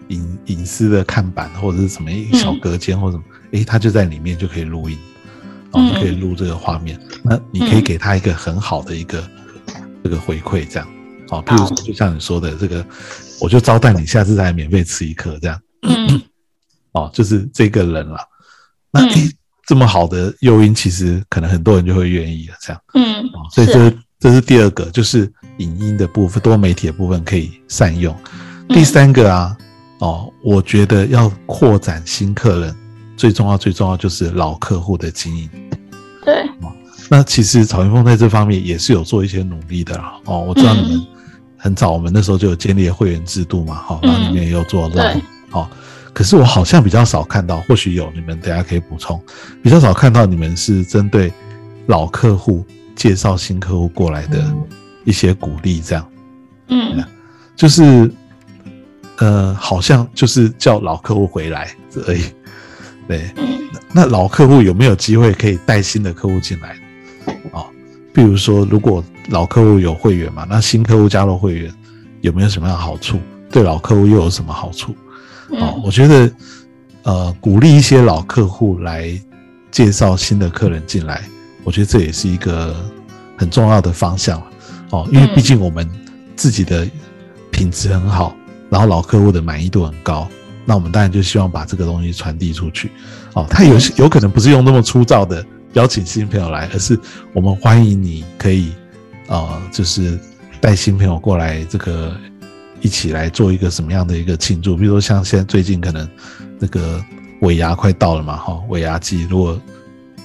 [0.09, 4.97] 隐隐私的看板或者是什么一小隔间或者什么，诶，它就在里面就可以录音，
[5.71, 6.99] 哦，嗯就可以录这个画面。
[7.23, 9.27] 那你可以给他一个很好的一个
[10.03, 10.87] 这个回馈，这样，
[11.29, 12.85] 哦，譬如说就像你说的这个，
[13.39, 15.59] 我就招待你下次再免费吃一颗这样。
[15.83, 16.21] 嗯
[16.93, 18.19] 哦，就是这个人了。
[18.91, 19.01] 那、
[19.67, 22.55] 这么好的诱因，其实可能很多人就会愿意了。
[22.59, 28.17] 这样，嗯哦，所以是这这是第二个，就是影音的部分，多媒体的部分可以善用。
[28.33, 29.57] 嗯第三个啊，
[29.99, 32.75] 哦，我觉得要扩展新客人，
[33.15, 35.49] 最重要最重要就是老客户的经营。
[36.23, 36.49] 对，
[37.09, 40.13] 那其实草原凤在这方面也是有做一些努力的啦。
[40.25, 41.07] 哦，我知道你们嗯
[41.57, 45.21] 很早，我们那时候就有建立了会员制度嘛，哈、然后里面也有做 Line，对。
[45.49, 45.69] 好、
[46.13, 49.21] 可是我好像比较少看到，或许有，你们等一下可以补充，
[49.61, 51.33] 比较少看到你们是针对
[51.87, 52.63] 老客户
[52.95, 54.41] 介绍新客户过来的
[55.03, 56.07] 一些鼓励，这样。
[56.69, 57.03] 嗯。
[57.55, 58.09] 就是
[59.19, 61.69] 呃，好像就是叫老客户回来
[62.07, 62.23] 而已，
[63.07, 63.29] 对。
[63.37, 63.47] 嗯
[63.91, 66.77] 那老客户有没有机会可以带新的客户进来？
[67.53, 67.65] 哦，
[68.13, 71.73] 比如说，如果老客户有会员嘛，那新客户加入会员
[72.21, 73.19] 有没有什么样的好处？
[73.49, 74.91] 对老客户又有什么好处？
[75.49, 76.31] 哦，嗯我觉得
[77.01, 79.19] 呃，鼓励一些老客户来
[79.71, 81.23] 介绍新的客人进来，
[81.63, 82.75] 我觉得这也是一个
[83.37, 84.39] 很重要的方向
[84.91, 85.89] 哦，因为嗯毕竟我们
[86.35, 86.87] 自己的
[87.49, 88.35] 品质很好，
[88.69, 90.27] 然后老客户的满意度很高，
[90.65, 92.91] 那我们当然就希望把这个东西传递出去。
[93.33, 96.99] 哦，他有有可能不是用那么粗糙的邀请新朋友来，而是
[97.33, 98.71] 我们欢迎你可以
[99.27, 100.19] 呃，就是
[100.59, 102.15] 带新朋友过来，这个
[102.81, 104.75] 一起来做一个什么样的一个庆祝？
[104.75, 106.09] 比如说像现在最近可能
[106.57, 107.03] 那个
[107.41, 109.59] 尾牙快到了嘛，哈、尾牙季，如果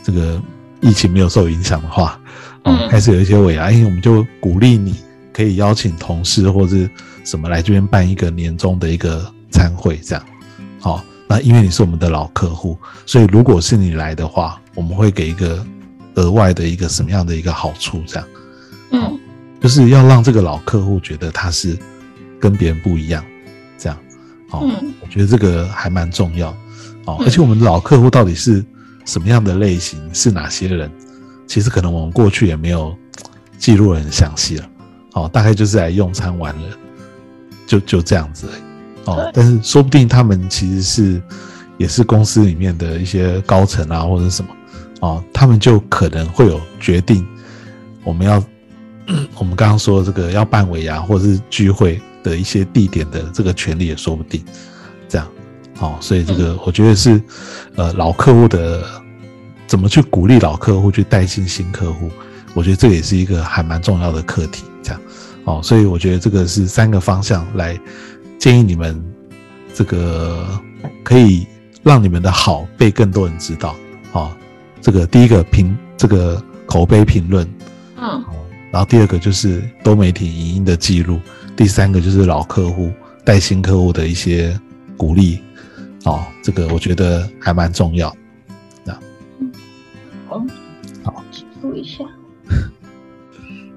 [0.03, 0.41] 这个
[0.81, 2.19] 疫情没有受影响的话，
[2.65, 4.97] 哦，嗯开始有一些尾牙，因为我们就鼓励你
[5.33, 6.77] 可以邀请同事或者
[7.25, 10.25] 什么来这边办一个年终的一个餐会，这样，
[10.79, 15.65] 好、那因为你是我们的老客户，所以如果是你来的话，我们会给一个
[16.17, 18.29] 额外的一个什么样的一个好处，这样。
[18.93, 19.19] 嗯。
[19.61, 21.75] 就是要让这个老客户觉得他是
[22.39, 23.25] 跟别人不一样，
[23.79, 23.99] 这样，
[24.51, 24.93] 哦，嗯。
[25.01, 26.51] 我觉得这个还蛮重要，
[27.07, 27.25] 哦，嗯。
[27.25, 28.63] 而且我们的老客户到底是
[29.07, 30.91] 什么样的类型，是哪些人，
[31.47, 32.95] 其实可能我们过去也没有
[33.57, 34.69] 记录得很详细了，
[35.15, 36.77] 哦，大概就是来用餐玩了，
[37.67, 38.49] 就就这样子
[39.05, 41.23] 哦，但是说不定他们其实是
[41.77, 44.51] 也是公司里面的一些高层啊或者什么，
[45.01, 47.27] 哦，他们就可能会有决定
[48.03, 48.43] 我们要
[49.37, 54.43] 我们刚刚说这个要办尾牙或者是聚会的一些地点的这个权利也说不定，
[55.09, 55.29] 这样，
[55.81, 57.21] 哦，所以这个我觉得是
[57.77, 58.83] 呃老客户的
[59.67, 62.11] 怎么去鼓励老客户去带进新客户，
[62.55, 64.65] 我觉得这也是一个还蛮重要的课题，
[65.45, 67.79] 哦，所以我觉得这个是三个方向来
[68.39, 69.03] 建议你们
[69.75, 70.47] 这个
[71.03, 71.47] 可以
[71.83, 73.77] 让你们的好被更多人知道，
[74.13, 74.31] 哦，
[74.81, 77.47] 这个第一个评这个口碑评论。
[77.97, 78.25] 嗯，
[78.73, 81.21] 然后第二个就是多媒体影音的记录，
[81.57, 82.91] 第三个就是老客户
[83.25, 84.59] 带新客户的一些
[84.97, 85.41] 鼓励，
[86.05, 88.15] 哦，这个我觉得还蛮重要。
[90.27, 90.43] 好，
[91.05, 92.03] 好，记录一下。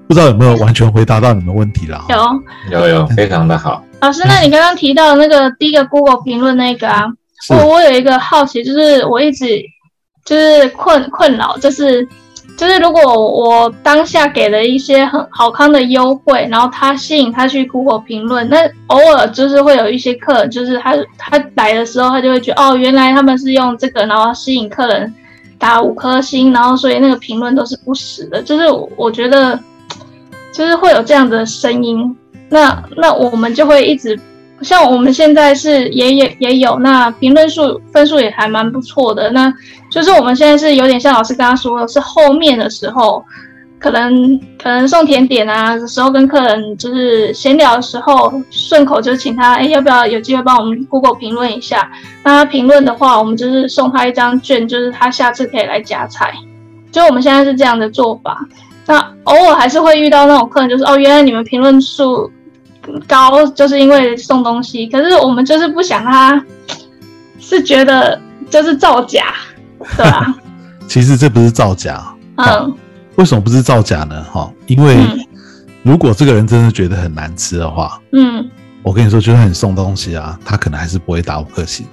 [0.08, 2.02] 不知道有没有完全回答到你们问题啦？
[2.08, 3.84] 有有有，非常的好。
[4.00, 7.04] 老师，那你刚刚提到那个第一个 Google 评论那个啊，
[7.50, 9.46] 我我有一个好奇，就是我一直
[10.24, 12.08] 就是困困扰，就是
[12.56, 25.12] 就是如果我当下给了一些很好康的优惠，然后他吸引他去 Google 评论，那偶尔就是会有一些客人，就是他他来的时候，他就会觉得哦，原来他们是用这个，然后吸引客人
[25.58, 29.58] 打五颗星，然后所以那个评论都是不实的，就是我我觉得
[30.58, 32.16] 就是会有这样的声音。
[32.48, 34.18] 那那我们就会一直
[34.60, 39.54] 像我们现在是也也也有那评论数分数也还蛮不错的，那
[39.88, 43.24] 就是我们现在是有点像老师刚刚说的，是后面的时候，
[43.78, 51.88] 可能可能送甜点啊的时候，跟客人就是闲聊的时候，顺口就请他，哎，要不要有机会帮我们 Google 评论一下？
[52.24, 56.34] 那他评论的话，我们就是送他一张券，就是他下次可以来夹菜。
[56.90, 58.44] 就我们现在是这样的做法。
[58.88, 62.32] 那偶尔还是会遇到那种客人，就是哦，原来你们评论数
[63.06, 64.86] 高，就是因为送东西。
[64.86, 66.42] 可是我们就是不想他，
[67.38, 69.34] 是觉得就是造假，
[69.94, 70.34] 对吧？
[70.88, 72.02] 其实这不是造假，
[72.36, 72.74] 嗯
[73.16, 74.24] 为什么不是造假呢？
[74.32, 75.18] 哈，因为嗯
[75.82, 78.48] 如果这个人真的觉得很难吃的话，嗯
[78.82, 81.84] 我跟你说，就算你送东西啊，他可能还是不会打五颗星，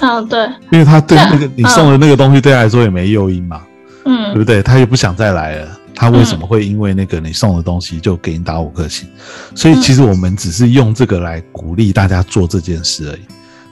[0.00, 3.60] 嗯，对， 因为他对那个嗯你送的那个东西对他来说也没诱因嘛。
[4.06, 4.62] 嗯对嗯不对？
[4.62, 9.08] 他也不想再来了，他为什么会因为那个你送的东西就给你打五颗星？
[9.54, 13.20] 所以其实我们只是用这个来鼓励大家做这件事而已。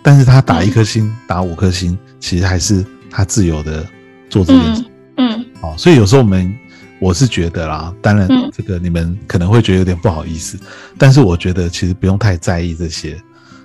[0.03, 3.87] 但是他打一颗星、打五颗星，其实还是他自由的
[4.29, 4.85] 做这件事。
[5.17, 6.53] 嗯哦，所以有时候我们
[7.01, 10.59] 我是觉得啦，当然嗯这个你们可能会觉得有点不好意思，
[10.99, 13.17] 但是我觉得其实不用太在意这些。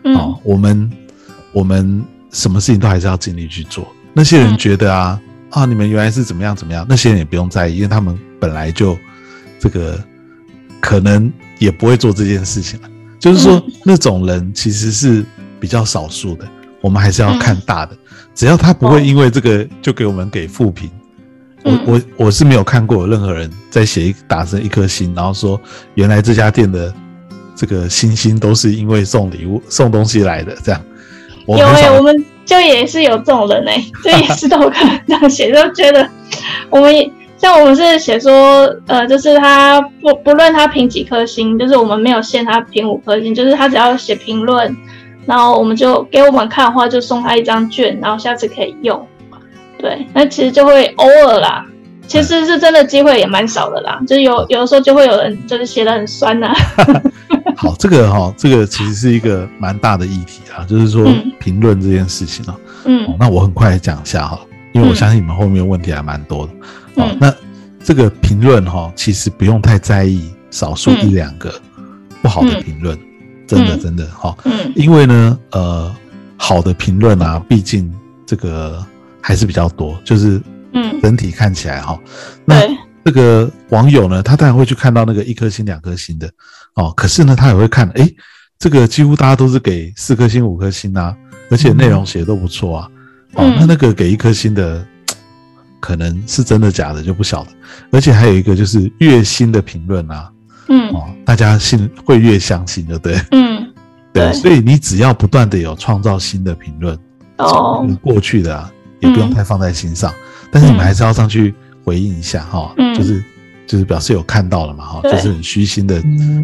[0.04, 0.92] 嗯哦，我们
[1.52, 3.88] 我们什么事情都还是要尽力去做。
[4.14, 8.98] 那些人嗯觉得啊、啊，你们原来是怎么样怎么样，那些人也不用在意，因为他们本来就
[9.60, 10.02] 这个
[10.80, 12.90] 可能也不会做这件事情了。
[13.20, 15.26] 就是说，嗯那种人其实是
[15.60, 16.48] 比较少数的，
[16.82, 17.98] 我们还是要看嗯大的。
[18.36, 20.90] 只要他不哦会因为这个就给我们给负评，
[21.64, 25.60] 我嗯我我是没有看过有任何人在写一打成一颗星，然后说
[25.96, 26.94] 原来这家店的
[27.56, 30.80] 这个星星都是因为送礼物送东西来的，这样
[31.48, 36.08] 我有哎、我们就也是有这种人哎、就也是都有可能这样写，就觉得
[36.70, 44.76] 我们也像我们是写说，呃，就是他不不论他评几颗星，就是我们没有限他评五颗星，就是他只要写评论，
[45.26, 49.06] 然后我们就给我们看的话，就送他一张券，然后下次可以用。
[49.78, 51.64] 对，那其实就会偶尔啦，
[52.08, 56.52] 其实是真的机会也蛮少的啦，就是有有的时候就会有人就是写的很酸呐、
[57.56, 64.40] 好，这个哈、这个其实是一个蛮大的议题啊，就是说嗯评论这件事情啊、嗯哦那我很快讲一下哈，
[64.72, 66.52] 因为我相信你们后面问题还蛮多的。
[66.52, 66.56] 哦
[66.98, 67.34] 嗯，那
[67.84, 71.54] 这个评论哈，其实不用太在意少数嗯一两个
[72.22, 72.98] 不好的嗯评论，
[73.48, 75.96] 真的嗯真的哈，嗯因为呢，呃，
[76.38, 77.92] 好的评论啊，毕竟
[78.26, 78.86] 这个
[79.22, 80.42] 还是比较多，就是
[80.74, 81.98] 嗯，整体看起来哈，
[82.46, 82.62] 那，
[83.06, 86.30] 这个网友呢，他当然会去看到那个一颗星、两颗星的
[86.76, 88.14] 哦，可是呢，他也会看，诶，
[88.60, 91.16] 这个几乎大家都是给四颗星、五颗星啊，
[91.50, 92.90] 而且内容写的都不错啊，
[93.36, 94.86] 哦嗯，那那个给一颗星的，
[95.88, 97.52] 可能是真的假的就不晓得，
[97.94, 100.30] 而且还有一个就是越新的评论啊，
[100.68, 100.90] 嗯。
[100.94, 103.18] 哦，大家信会越相信，对不对？
[103.32, 103.66] 嗯，
[104.12, 104.34] 对，对。
[104.34, 106.94] 所以你只要不断的有创造新的评论，
[107.38, 107.86] 哦。
[107.88, 108.70] 那个过去的啊，
[109.00, 110.14] 也不用嗯太放在心上，
[110.52, 112.94] 但是你们还是要上去回应一下哈，嗯。
[112.94, 113.24] 就是
[113.66, 116.04] 就是表示有看到了嘛哈，就是很虚心的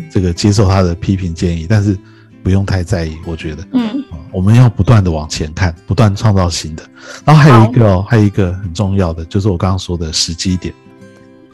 [0.10, 1.98] 这个接受他的批评建议，但是
[2.44, 3.66] 不用太在意，我觉得。
[3.74, 6.84] 嗯啊我们要不断的往前看，不断创造新的。
[7.24, 10.74] 然后还有一个哦，还有一个很重要的，就是我刚刚说的时机点，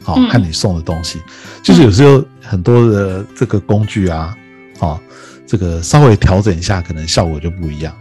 [0.02, 1.20] 好、嗯看你送的东西，
[1.62, 4.34] 就是有时候很多的这个工具啊，
[4.78, 4.98] 哦，
[5.46, 7.94] 这个稍微调整一下，可能效果就不一样。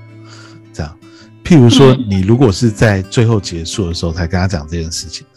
[0.71, 0.97] 这样，
[1.43, 5.27] 譬如说嗯，你如果是在最后结束的时候才跟他讲这件事情，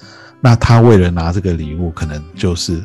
[0.41, 2.81] 那他为了拿这个礼物，可能就是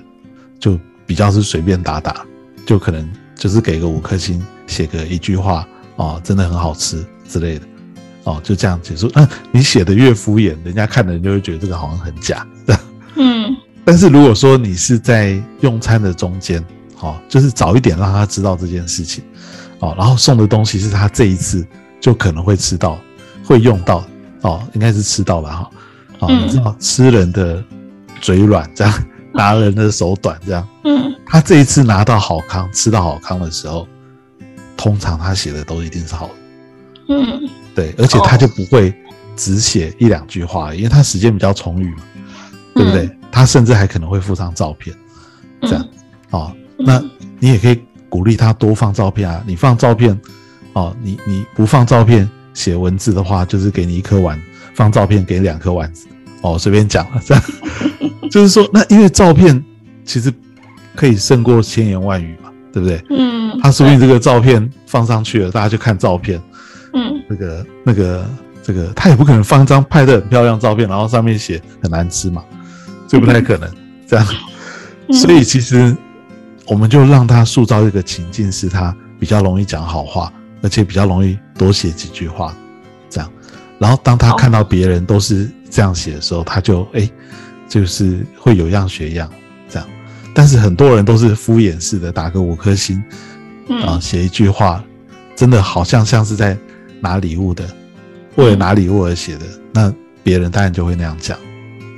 [0.60, 0.76] 就
[1.06, 2.26] 比较是随便打打，
[2.66, 7.66] 就可能就是给个五颗星，写个一句话哦，真的很好吃之类的，
[8.26, 9.10] 哦，就这样结束。
[9.16, 12.46] 嗯，你写的越敷衍，人家看的人就会觉得这个好像很假。
[13.16, 16.64] 嗯，但是如果说你是在用餐的中间，
[16.96, 19.24] 好，就是早一点让他知道这件事情，
[19.80, 21.66] 哦，然后送的东西是他这一次
[22.00, 23.00] 就可能会吃到、
[23.44, 24.06] 会用到，
[24.42, 25.70] 哦，应该是吃到吧，哈，
[26.20, 27.64] 哦，你知道吃人的
[28.22, 28.94] 嘴软，这样
[29.34, 33.88] 拿人的手短，这样，嗯，他这一次拿到好康、吃到好康的时候，
[34.78, 36.34] 通常他写的都一定是好的，
[37.10, 38.94] 嗯，对，而且他就不会
[39.36, 42.04] 只写一两句话，因为他时间比较充裕嘛。
[42.76, 43.10] 对不对？
[43.32, 44.96] 他甚至还可能会附上照片，
[45.62, 45.88] 这样，
[46.30, 47.04] 哦，那
[47.40, 49.44] 你也可以鼓励他多放照片啊。
[49.48, 50.16] 你放照片，
[50.74, 54.40] 哦，你你不放照片写文字的话，就是给你一颗丸，
[54.76, 56.06] 放照片给两颗丸子，
[56.42, 57.44] 哦，随便讲了，这样，
[58.30, 59.66] 就是说，那因为照片
[60.06, 60.32] 其实
[60.96, 62.47] 可以胜过千言万语嘛，
[62.78, 63.04] 对不对？
[63.10, 66.40] 嗯，他说不定这个照片放上去了，大家就看照片，
[66.94, 68.30] 嗯，那个那个
[68.62, 72.44] 这个，他也不可能放一张拍的很漂亮照片，然后上面写很难吃嘛。
[73.08, 73.68] 这不太可能，
[74.06, 74.28] 这样，
[75.14, 75.96] 所以其实
[76.68, 82.54] 我们就让他塑造一个情境，是他比较容易讲好话，而且比较容易多写几句话，
[83.10, 83.32] 这样。
[83.80, 87.10] 然后当他看到别人都是这样写的时候，他就哎，
[87.68, 89.28] 就是会有样学样。
[90.38, 93.04] 但是很多人都是敷衍式的，打个五颗星，
[93.84, 94.84] 啊，写一句话，
[95.36, 96.56] 真的好像像是在
[97.00, 97.68] 拿礼物的，
[98.36, 101.36] 为了拿礼物而写的，那别人当然就会那样讲，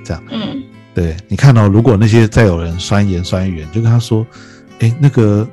[0.06, 0.24] 这样。
[0.32, 0.64] 嗯。
[0.96, 4.26] 对，你看到，如果那些再有人酸言酸语，就跟他说
[4.80, 5.46] ：“哎，那个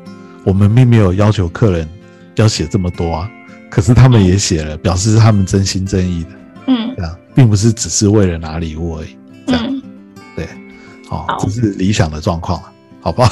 [0.44, 1.88] 我们并没有要求客人
[2.37, 3.29] 要写这么多啊，
[3.68, 6.31] 可是他们也写了，表示是他们真心真意的。”
[6.68, 9.16] 嗯，这样，并不是只是为了拿礼物而已。
[9.44, 9.83] 这样，
[10.37, 10.49] 对，
[11.09, 12.62] 好，这是理想的状况，
[13.07, 13.31] 好吧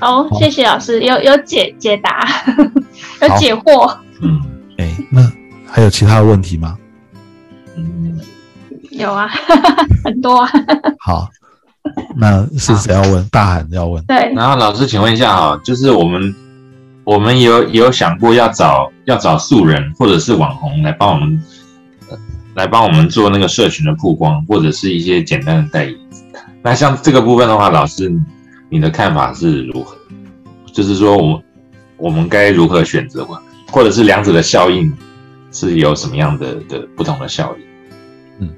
[0.00, 0.24] 好？
[0.24, 2.26] 好，谢谢老师，有有解解答，
[3.22, 3.96] 有解惑。
[4.20, 4.42] 嗯，
[4.76, 5.22] 哎，那
[5.70, 6.76] 还有其他的问题吗？
[7.76, 8.18] 嗯
[8.90, 9.28] 有啊，
[10.02, 10.50] 很多啊。
[10.98, 11.28] 好，
[12.16, 13.24] 那是谁要问？
[13.28, 14.02] 大喊要问。
[14.06, 14.32] 对。
[14.34, 16.34] 然后老师，请问一下哈，就是我们
[17.04, 21.40] 我们有有想过要找要找素人或者是网红来帮我们
[22.56, 25.94] 来帮我们做那个社群的曝光，或者是一些简单的代言。
[26.64, 28.12] 那像这个部分的话，老师
[28.68, 29.96] 你的看法是如何？
[30.72, 31.42] 就是说，我们
[31.96, 33.26] 我们该如何选择，
[33.66, 34.92] 或者是两者的效应
[35.50, 37.64] 是有什么样的的不同的效应？
[38.40, 38.50] 嗯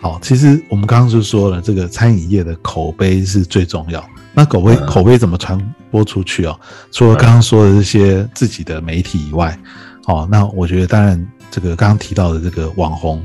[0.00, 4.02] 好，其实我们刚刚就说了，这个餐饮业的口碑是最重要。
[4.32, 5.58] 那口碑口碑怎么传
[5.90, 6.58] 播出去哦？
[6.90, 9.58] 除了刚刚说的这些自己的媒体以外，
[10.06, 13.22] 哦，那我觉得当然这个刚刚提到的这个网红，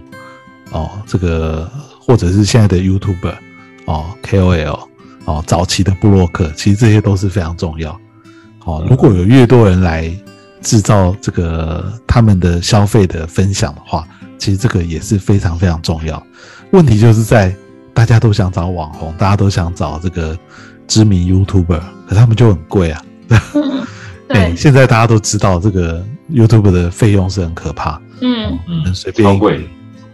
[0.71, 3.35] 哦，这个或者是现在的 YouTuber，
[3.85, 4.87] 哦，KOL，
[5.25, 7.99] 哦，早期的布洛克，其实这些都是非常重要。
[8.63, 10.11] 哦，如果有越多人来
[10.61, 14.07] 制造这个他们的消费的分享的话，
[14.37, 16.21] 其实这个也是非常非常重要。
[16.71, 17.55] 问题就是在
[17.93, 20.37] 大家都想找网红，大家都想找这个
[20.87, 23.03] 知名 YouTuber，可他们就很贵啊。
[24.27, 28.01] 对，现在大家都知道这个 YouTuber 的费用是很可怕。
[28.21, 29.69] 嗯嗯，随便超贵。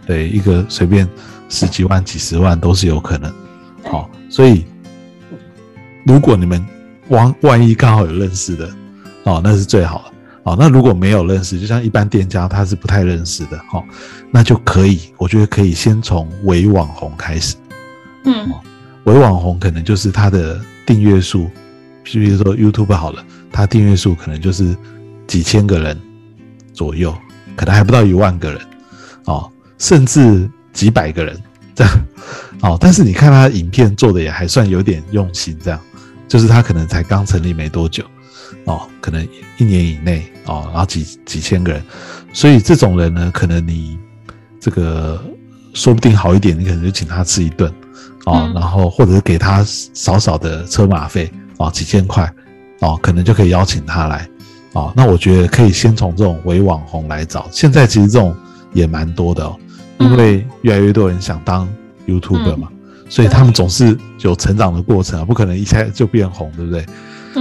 [0.06, 1.08] 对，一个随便
[1.48, 3.32] 十几万、几十万都是有可能。
[3.90, 4.66] 好，所以
[6.04, 6.64] 如果你们
[7.08, 8.68] 万万一刚好有认识的，
[9.24, 10.12] 哦，那是最好的。
[10.44, 13.80] 哦，那如果没有认识，就像一般店家他是不太认识的，哈，
[14.32, 17.54] 那就可以，我觉得可以先从伪网红开始。
[18.24, 18.50] 嗯，
[19.04, 21.48] 伪网红可能就是他的订阅数，
[22.02, 24.76] 比如说 YouTube 好了，他订阅数可能就是
[25.28, 25.96] 几千个人
[26.72, 27.14] 左右，
[27.54, 28.60] 可能还不到一万个人，
[29.26, 31.40] 哦，甚至几百个人
[31.72, 31.92] 这样，
[32.62, 35.78] 哦，但是你看他影片做的也还算有点用心，这样，
[36.32, 38.02] 就是他可能才刚成立没多久。
[38.64, 39.22] 哦，可能
[39.58, 41.84] 一年以内哦，然后几几千个人，
[42.32, 43.98] 所以这种人呢，可能你
[44.58, 45.22] 这个
[45.74, 47.70] 说不定好一点，你可能就请他吃一顿
[48.24, 52.32] 哦，然后或者是给他少少的车马费哦，几千块
[52.80, 54.26] 哦，可能就可以邀请他来
[54.72, 54.90] 哦。
[54.96, 58.34] 那我觉得可以先从这种伪网红来找，现在其实这种
[58.72, 59.54] 也蛮多的哦，
[59.98, 61.68] 因为越来越多人想当
[62.06, 62.70] YouTuber 嘛，
[63.12, 66.86] 所以他们总是有成长的过程啊，不可能一下就变红，对不对？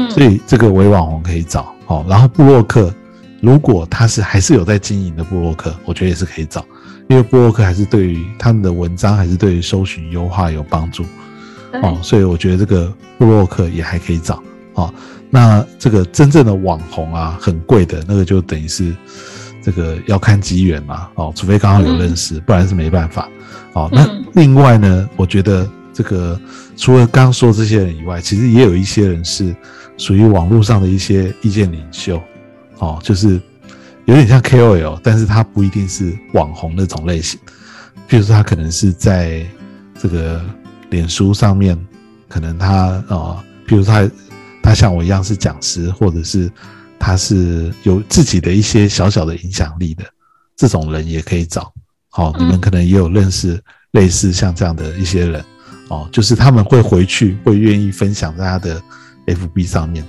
[0.10, 2.94] 所以这个伪网红可以找哦，然后布洛克，
[3.40, 6.66] 如果他是还是有在经营的布洛克，我觉得也是可以找，
[7.08, 11.06] 因为布洛克还是对于他们的文章还是对于搜寻优化有帮助
[11.82, 14.44] 哦，所以我觉得这个布洛克也还可以找。
[14.74, 14.94] 哦。
[15.30, 18.94] 那这个真正的网红啊，很贵的那个就等于是
[19.64, 23.30] 这个要看机缘嘛哦，除非刚好有认识，不然是没办法
[23.74, 23.90] 哦。
[23.92, 26.40] 那另外呢，我觉得这个
[26.78, 29.56] 除了刚刚说这些人以外，其实也有一些人是
[29.98, 32.22] 属于网络上的一些意见领袖，
[32.80, 33.40] 哦，就是
[34.06, 37.40] 有点像 KOL，但是他不一定是网红那种类型。
[38.08, 39.46] 比如说，他可能是在
[40.02, 40.42] 这个
[40.90, 41.78] 脸书上面，
[42.28, 44.10] 可能他啊，比如他
[44.62, 46.52] 他像我一样是讲师，或者是
[47.00, 50.04] 他是有自己的一些小小的影响力的
[50.58, 51.72] 这种人也可以找。
[52.12, 53.60] 好，你们可能也有认识
[53.92, 55.44] 类似像这样的一些人。
[55.88, 58.82] 哦，就是他们会回去，会愿意分享在他的
[59.26, 60.06] FB 上面。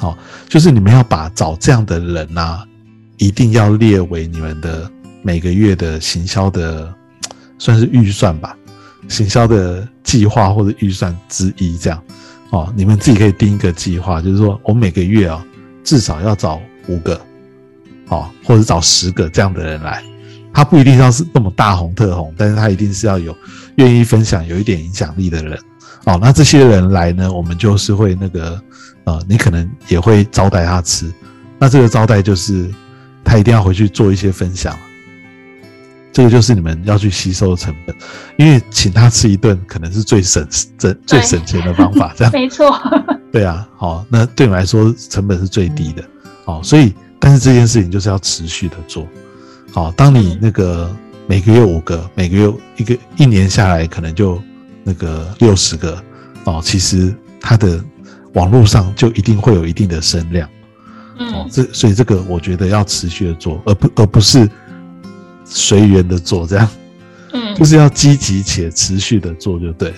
[0.00, 0.16] 哦，
[0.48, 2.62] 就是你们要把找这样的人呐，
[3.16, 4.90] 一定要列为你们的
[5.22, 6.92] 每个月的行销的，
[7.58, 8.56] 算是预算吧，
[9.08, 12.02] 行销的计划或者预算之一这样。
[12.50, 15.44] 哦，你们自己可以定一个计划，就是说我每个月啊，
[15.82, 17.20] 至少要找五个，
[18.08, 20.02] 哦，或者找十个这样的人来。
[20.54, 23.36] 他不一定要是那么大红特红，但是他一定是要有
[23.74, 25.58] 愿意分享、有一点影响力的人
[26.04, 26.16] 哦。
[26.22, 28.58] 那这些人来呢，我们就是会那个
[29.02, 31.12] 呃，你可能也会招待他吃。
[31.58, 32.72] 那这个招待就是
[33.24, 34.78] 他一定要回去做一些分享，
[36.12, 37.94] 这个就是你们要去吸收的成本。
[38.36, 40.46] 因为请他吃一顿，可能是最省、
[40.78, 42.12] 最最省钱的方法。
[42.16, 42.80] 这样 没错。
[43.32, 46.04] 对啊，好，那对你来说成本是最低的
[46.44, 46.60] 哦。
[46.62, 49.04] 所以，但是这件事情就是要持续的做。
[49.74, 50.88] 好，当你那个
[51.26, 54.40] 每个月五个，每个月一个，一年下来可能就
[54.84, 56.00] 那个六十个
[56.44, 57.84] 哦，其实它的
[58.34, 60.48] 网络上就一定会有一定的声量，
[61.18, 64.48] 嗯，这所以这个我觉得要持续的做，而不而不是
[65.44, 66.68] 随缘的做，这样，
[67.32, 69.92] 嗯，就是要积极且持续的做就对，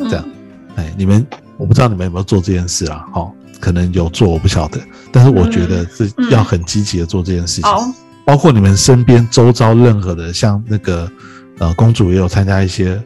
[0.00, 0.28] 这样，
[0.74, 1.24] 哎，你们
[1.58, 3.06] 我不知道你们有没有做这件事啊？
[3.12, 4.80] 好，可能有做，我不晓得，
[5.12, 7.70] 但是我觉得是要很积极的做这件事情。
[8.30, 11.10] 包括你们身边周遭任何的，像那个
[11.58, 12.96] 呃公主也有参加一些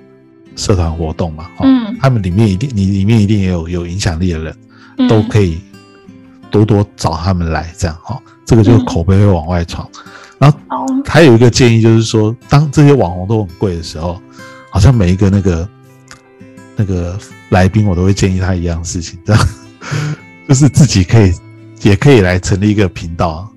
[0.54, 4.54] 社团活动嘛，嗯，他们里面一定你里面一定也有有影响力的人，
[5.08, 5.62] 都可以
[6.50, 9.82] 多多找他们来，这样哈，这个就口碑会往外传。
[10.38, 10.58] 然后
[11.06, 14.20] 还有一个建议就是说，当这些网红都很贵的时候，
[14.68, 15.68] 好像每一个那个
[16.76, 17.18] 那个
[17.48, 19.48] 来宾，我都会建议他一样事情，这样
[20.46, 21.32] 就是自己可以
[21.80, 23.50] 也可以来成立一个频道。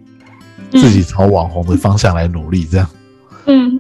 [0.72, 2.90] 自己朝网红的方向来努力，这样，
[3.46, 3.80] 嗯，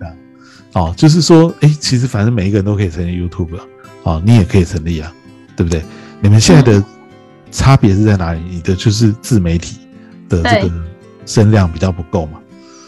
[0.73, 3.59] 哦，就是说，哎，其实反正每一个人都可以成立 YouTube，
[4.03, 5.11] 哦，你也可以成立啊，
[5.55, 5.83] 对不对？
[6.21, 6.83] 你们现在的
[7.51, 8.41] 差别是在哪里？
[8.49, 9.77] 你的就是自媒体
[10.29, 10.71] 的这个
[11.25, 12.39] 声量比较不够嘛，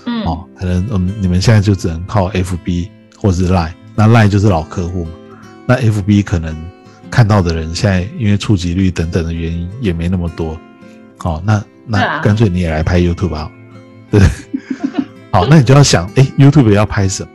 [0.05, 5.11] 嗯，哦，可能嗯，你们现在就只能靠 FB 或者是 Line，那 Line 就是老客户嘛，
[5.65, 6.55] 那 FB 可能
[7.11, 10.57] 看到的人现在因为触及率等等的原因也没那么多，
[11.23, 13.51] 哦，那那干脆你也来拍 YouTube 啊。
[14.11, 14.19] 对，
[15.31, 17.29] 好，那你就要想，哎，YouTube 要拍什么？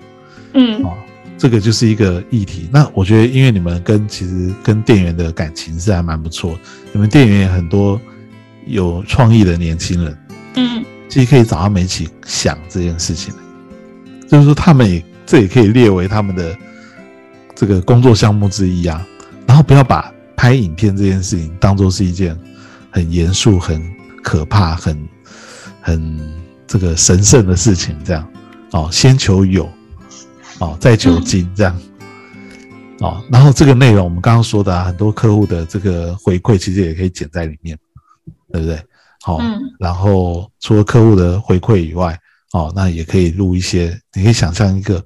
[0.54, 0.90] 嗯，啊，
[1.38, 2.68] 这个就是一个议题。
[2.72, 6.58] 那我觉得，因为你们跟其实跟店员的感情是还蛮不错，
[6.92, 8.00] 你们店员也很多
[8.66, 10.18] 有创意的年轻人，
[10.56, 13.32] 嗯，其实可以找他们一起想这件事情，
[14.28, 16.56] 就是说他们也这也可以列为他们的
[17.54, 19.06] 这个工作项目之一啊。
[19.46, 22.36] 然后不要把拍影片这件事情当做是一件
[22.90, 23.80] 很严肃、很
[24.22, 25.08] 可怕、很。
[25.86, 26.18] 很
[26.74, 28.28] 这个神圣的事情，这样
[28.72, 29.70] 哦，先求有，
[30.58, 31.80] 哦，再求精，这样
[32.98, 37.78] 哦，然后这个内容我们刚刚说的啊很多客户的这个回馈，其实也可以剪在里面，
[38.50, 38.76] 对不对？
[39.22, 39.40] 好，
[39.78, 42.18] 然后除了客户的回馈以外，
[42.50, 45.00] 哦，那也可以录一些，你可以想象一个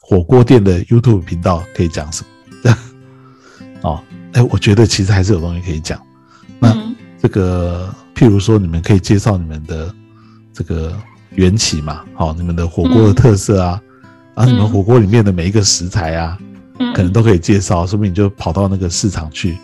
[0.00, 2.24] 火锅店的 YouTube 频道可以讲什
[2.64, 2.76] 么？
[3.88, 4.02] 哦，
[4.32, 6.04] 哎，我觉得其实还是有东西可以讲。
[6.58, 6.76] 那
[7.22, 9.94] 这个，譬如说，你们可以介绍你们的。
[10.54, 10.96] 这个
[11.34, 13.80] 缘起嘛，好，你们的火锅的特色啊，
[14.34, 16.38] 然后你们火锅里面的每一个食材啊，
[16.94, 19.58] 可能都可以介绍，说不定你就跑到那个市场去。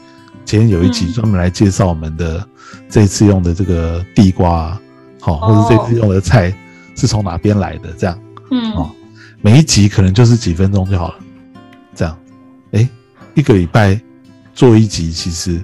[0.45, 2.45] 今天有一集专门来介绍我们的
[2.89, 4.77] 这次用的这个地瓜，
[5.21, 6.53] 好，或者这次用的菜
[6.97, 8.19] 是从哪边来的，这样，
[8.51, 8.91] 嗯，哦，
[9.43, 11.15] 每一集可能就是几分钟就好了，
[11.95, 12.19] 这样，
[12.73, 12.89] 哎，
[13.35, 14.01] 一个礼拜
[14.55, 15.63] 做一集，其实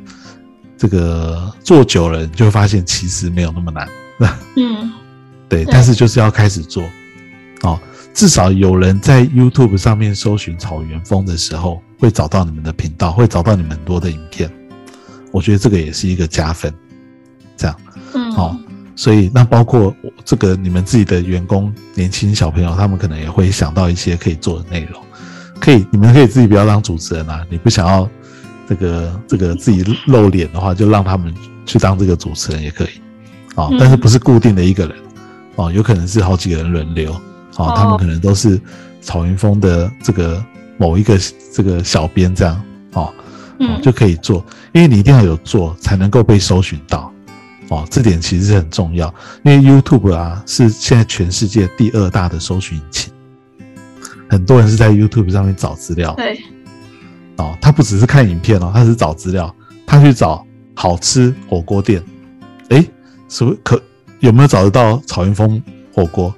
[0.78, 3.88] 这个做久了，你就会发现其实没有那么难，
[4.56, 4.92] 嗯。
[5.48, 6.82] 对，但是就是要开始做，
[7.62, 7.78] 哦，
[8.12, 14.50] 至少有人在 YouTube 上面搜寻草原风的时候，会找到你们的频道，会找到你们很多的影片。
[15.32, 16.72] 我觉得这个也是一个加分，
[17.56, 17.76] 这样，
[18.14, 18.56] 嗯，好，
[18.94, 19.94] 所以那包括
[20.24, 25.00] 这个你们自己的员工、年轻小朋友，他们可能也会想到一些可以做的内容，
[25.60, 28.08] 可以，你们可以自己不要当主持人啊，你不想要
[28.68, 31.34] 这个这个自己露脸的话，就让他们
[31.66, 33.00] 去当这个主持人也可以，
[33.54, 34.96] 啊，但是不是固定的一个人。
[35.56, 37.12] 哦，有可能是好几个人轮流，
[37.56, 38.60] 哦，他们可能都是
[39.00, 40.44] 草云峰的这个
[40.78, 41.18] 某一个
[41.52, 43.12] 这个小编这样，哦，
[43.58, 43.80] 嗯。
[43.82, 47.12] 就可以做，因为你一定要有做才能够被搜寻到，
[47.68, 49.12] 哦，这点其实是很重要，
[49.44, 53.12] 因为 YouTube 啊是现在全世界第二大的搜寻引擎，
[54.28, 56.40] 很多人是在 YouTube 上面找资料，对，
[57.36, 59.54] 哦，他不只是看影片哦，他是找资料，
[59.86, 60.44] 他去找
[60.74, 62.02] 好吃火锅店，
[62.70, 62.84] 诶，
[63.28, 63.80] 是不是可
[64.20, 65.62] 有没有找得到草原风
[65.92, 66.34] 火锅？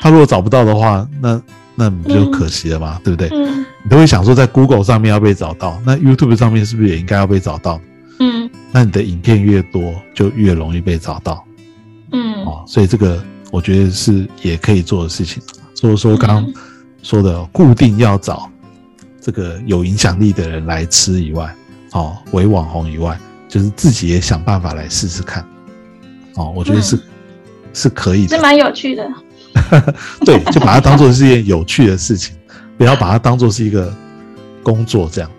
[0.00, 1.40] 他如果找不到的话，那
[1.74, 3.28] 那你就可惜了嘛，对不对？
[3.32, 7.78] 嗯你都会想说，在 Google 上面要被找到，那 YouTube 上面是不是也应该要被找到？
[8.18, 11.44] 嗯那你的影片越多，就越容易被找到
[12.12, 12.64] 嗯哦。
[12.66, 15.42] 所以这个我觉得是也可以做的事情。
[15.74, 16.54] 所以说刚刚嗯
[17.02, 18.50] 说的，固定要找
[19.20, 21.54] 这个有影响力的人来吃以外，
[21.92, 23.18] 哦，为网红以外，
[23.48, 25.44] 就是自己也想办法来试试看。
[26.36, 26.98] 哦，我觉得是、
[27.74, 28.42] 是可以的是。
[28.42, 29.06] 蛮有趣的。
[30.24, 32.34] 对，就把它当做是一件有趣的事情，
[32.78, 33.94] 不要把它当做是一个
[34.62, 35.30] 工作这样。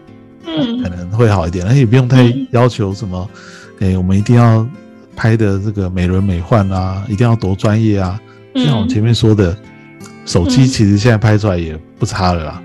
[0.46, 3.28] 嗯可嗯能会好一点，而且也不用太嗯要求什么，
[3.80, 4.66] 诶、我们一定要
[5.16, 8.20] 拍的这个美轮美奂啊，一定要多专业啊。
[8.54, 9.58] 就像我前面说的，
[10.26, 12.62] 手机嗯其实现在拍出来也不差了啦，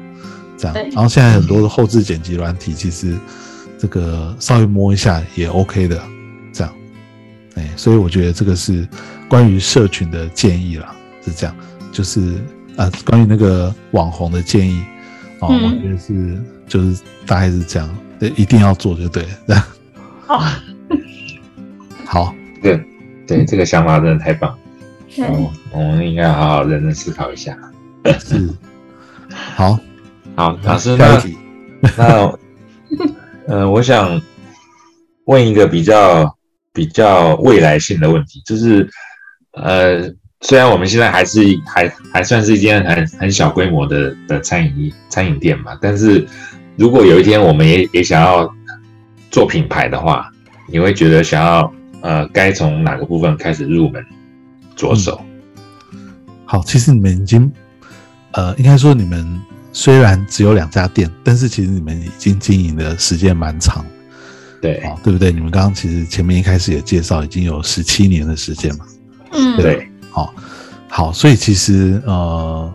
[0.56, 0.76] 这样。
[0.92, 3.16] 然后现在很多的后置剪辑软体，其实
[3.76, 6.00] 这个稍微摸一下也 OK 的，
[6.52, 6.72] 这样。
[7.56, 8.86] 哎、所以我觉得这个是
[9.31, 10.93] 关于社群的建议啦，
[11.24, 11.57] 是这样，
[11.93, 12.45] 就是
[12.76, 14.83] 啊，关于那个网红的建议
[15.39, 15.62] 哦，嗯。
[15.62, 19.62] 我觉得是就是大概是这样，对，一定要做就对了，这样。
[20.26, 20.45] 好，
[22.05, 22.85] 好，对
[23.24, 24.59] 对，这个想法真的太棒，
[25.70, 27.57] 我们应该好好认真思考一下。
[28.18, 28.51] 是。
[29.31, 29.78] 好，
[30.35, 31.22] 好，老师，那
[31.97, 32.39] 那，
[33.47, 34.20] 呃，我想
[35.26, 36.37] 问一个比较
[36.72, 38.89] 比较未来性的问题，就是，
[39.62, 46.26] 呃，虽然我们现在还是还还算是一间很很小规模的的餐饮业餐饮店嘛，但是
[46.76, 48.50] 如果有一天我们也也想要
[49.30, 50.30] 做品牌的话，
[50.66, 54.04] 你会觉得想要呃该从哪个部分开始入门
[54.74, 55.20] 着手？
[56.46, 57.52] 好，其实你们已经，
[58.32, 59.40] 呃，应该说你们
[59.72, 63.84] 虽然只有两家店，但是其实你们已经经营的时间蛮长，
[64.61, 65.30] 对哦，对不对？
[65.30, 68.84] 你们刚刚其实前面一开始也介绍，已经有十七年的时间嘛，
[69.33, 70.35] 嗯对，好，
[70.89, 72.72] 好，所以其实呃，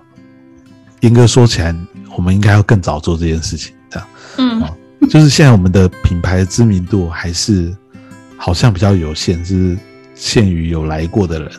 [1.01, 1.75] 严格说起来，
[2.15, 4.07] 我们应该要更早做这件事情，这样。
[4.37, 4.63] 嗯
[5.09, 7.71] 就是现在我们的品牌知名度还是
[8.37, 9.77] 好像比较有限，是
[10.15, 11.51] 限于有来过的人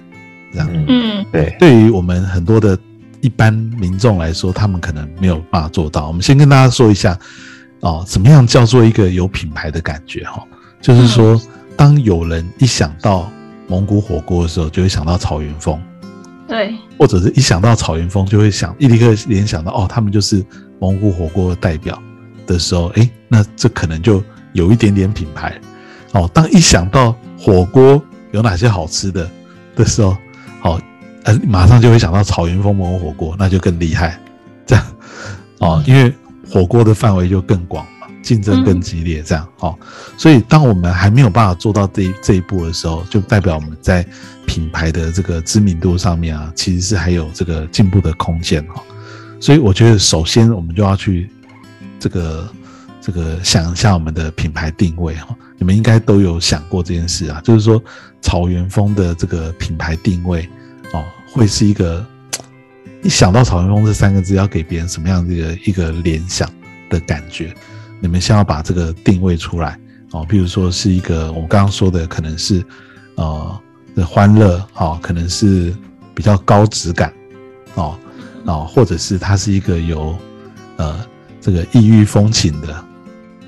[0.52, 0.68] 这样。
[0.72, 2.76] 嗯，嗯对，对于我们很多的
[3.20, 6.08] 一般民众来说，他们可能没有办法做到。
[6.08, 7.16] 我们先跟大家说一下
[7.80, 10.42] 哦，怎么样叫做一个有品牌的感觉哈、
[10.80, 11.40] 就是说，
[11.76, 13.30] 当有人一想到
[13.68, 15.80] 蒙古火锅的时候，就会想到草原风。
[16.48, 20.44] 对，或者是一想到草原风，就会想一立刻联想到哦，他们就是
[20.78, 22.00] 蒙古火锅的代表
[22.46, 25.52] 的时候，诶，那这可能就有一点点品牌
[26.12, 26.30] 哦。
[26.32, 28.00] 当一想到火锅
[28.30, 29.28] 有哪些好吃的
[29.74, 30.16] 的时候，
[30.60, 30.80] 好、
[31.24, 34.16] 呃，马上就会想到草原风蒙古火锅，那就更厉害，
[34.64, 34.86] 这样
[35.58, 36.14] 哦，因为
[36.48, 37.95] 火锅的范围就更广嘛，
[38.26, 39.78] 竞争更激烈，这样哦。
[40.18, 44.04] 所以当我们还没有办法做到这这一步的时候，就代表我们在
[44.44, 48.82] 品牌的这个知名度上面啊，其实是还有这个进步的空间哈。
[49.38, 51.30] 所以我觉得，首先我们就要去
[52.00, 52.48] 这个
[53.00, 55.28] 这个想一下我们的品牌定位哈。
[55.56, 57.80] 你们应该都有想过这件事啊，就是说
[58.20, 60.48] 草原风的这个品牌定位
[60.92, 62.04] 哦，会是一个
[63.02, 66.50] 一想到草原风这三个字，要给别人什么样的一个一个联想
[66.90, 67.54] 的感觉？
[68.00, 69.78] 你们先要把这个定位出来
[70.12, 72.64] 哦，比如说是一个我们刚刚说的，可能是
[73.16, 73.60] 呃
[73.94, 75.74] 的欢乐哦，可能是
[76.14, 77.12] 比较高质感
[77.74, 77.98] 哦
[78.44, 80.16] 哦，或者是它是一个有
[80.76, 81.04] 呃
[81.40, 82.84] 这个异域风情的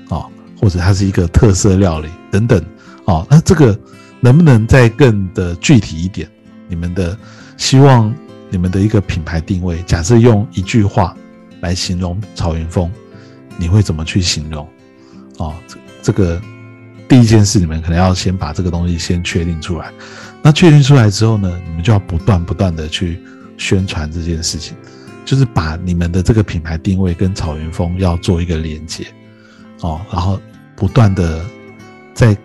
[0.09, 0.25] 哦，
[0.59, 2.63] 或者它是一个特色料理等等
[3.05, 3.77] 哦，那这个
[4.19, 6.29] 能不能再更的具体一点？
[6.67, 7.17] 你们的
[7.57, 8.13] 希望
[8.49, 11.15] 你们的一个品牌定位，假设用一句话
[11.61, 12.91] 来形容草原风，
[13.59, 14.67] 你会怎么去形容？
[15.37, 16.41] 哦，这这个
[17.07, 19.91] 第一件事，你们可能要先把这个东西先确定出来。
[20.41, 23.19] 那确定出来之后呢，你们就要不断不断的去
[23.57, 24.75] 宣传这件事情，
[25.25, 29.05] 就是把你们的这个品牌定位跟草原风要做一个连接，
[29.81, 30.39] 哦，然后
[30.77, 31.43] 不断的
[32.13, 32.35] 在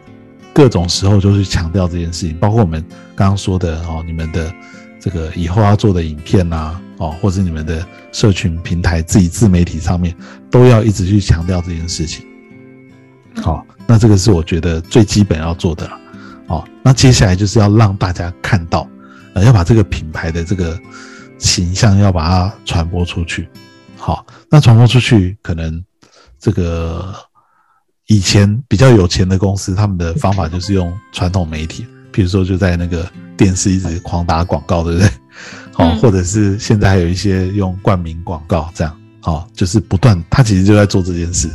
[0.52, 2.84] 各种时候就去强调这件事情，包括我们
[3.14, 4.52] 刚刚说的哦，你们的
[5.04, 10.16] 这个以后要做的影片呐、哦，或者你们的社群平台、自己自媒体上面，
[10.50, 12.24] 都要一直去强调这件事情。
[13.42, 16.00] 好、那这个是我觉得最基本要做的了。
[16.46, 18.88] 哦，那接下来就是要让大家看到，
[19.34, 20.80] 呃，要把这个品牌的这个
[21.36, 23.46] 形象要把它传播出去。
[23.98, 25.84] 好，那传播出去，可能
[26.38, 27.14] 这个
[28.06, 33.04] 以前比较有钱的公司，他们的方法就是用传统媒体，比如说就在那个
[33.36, 35.10] 电视一直狂打广告，对不对？
[35.72, 41.50] 好，或者是现在还有一些用冠名广告这样，好，就是不断，他其实就在做这件事，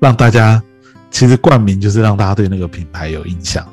[0.00, 0.60] 让大家
[1.12, 3.64] 其实冠名就是让大家对那个品牌有印象，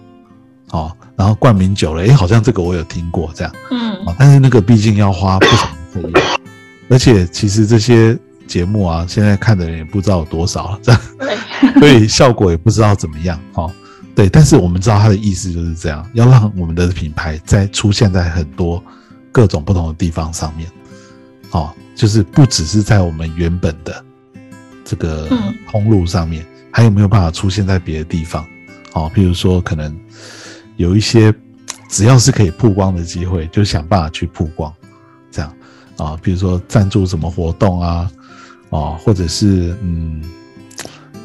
[0.69, 6.13] 好，然后冠名久了，哎，好像这个我有听过这样，嗯，但是那个毕竟要花不少费用，
[6.91, 8.15] 而且其实这些
[8.45, 11.01] 节目啊，现在看的人也不知道有多少了，这样，
[11.81, 13.71] 所以效果也不知道怎么样，哦，
[14.19, 18.83] 对，但是我们知道他的意思就是这样，要让我们的品牌在出现在很多。
[19.31, 20.67] 各种不同的地方上面，
[21.51, 24.03] 哦，就是不只是在我们原本的
[24.83, 25.29] 这个
[25.69, 28.43] 通路上面，还有没有办法出现在别的地方？
[28.93, 29.95] 哦，譬如说可能
[30.77, 31.33] 有一些
[31.87, 34.73] 只要是可以曝光的机会，就想办法去曝光，
[35.31, 35.53] 这样
[35.97, 38.11] 啊，比如说赞助什么活动啊，
[38.71, 40.23] 哦，或者是嗯，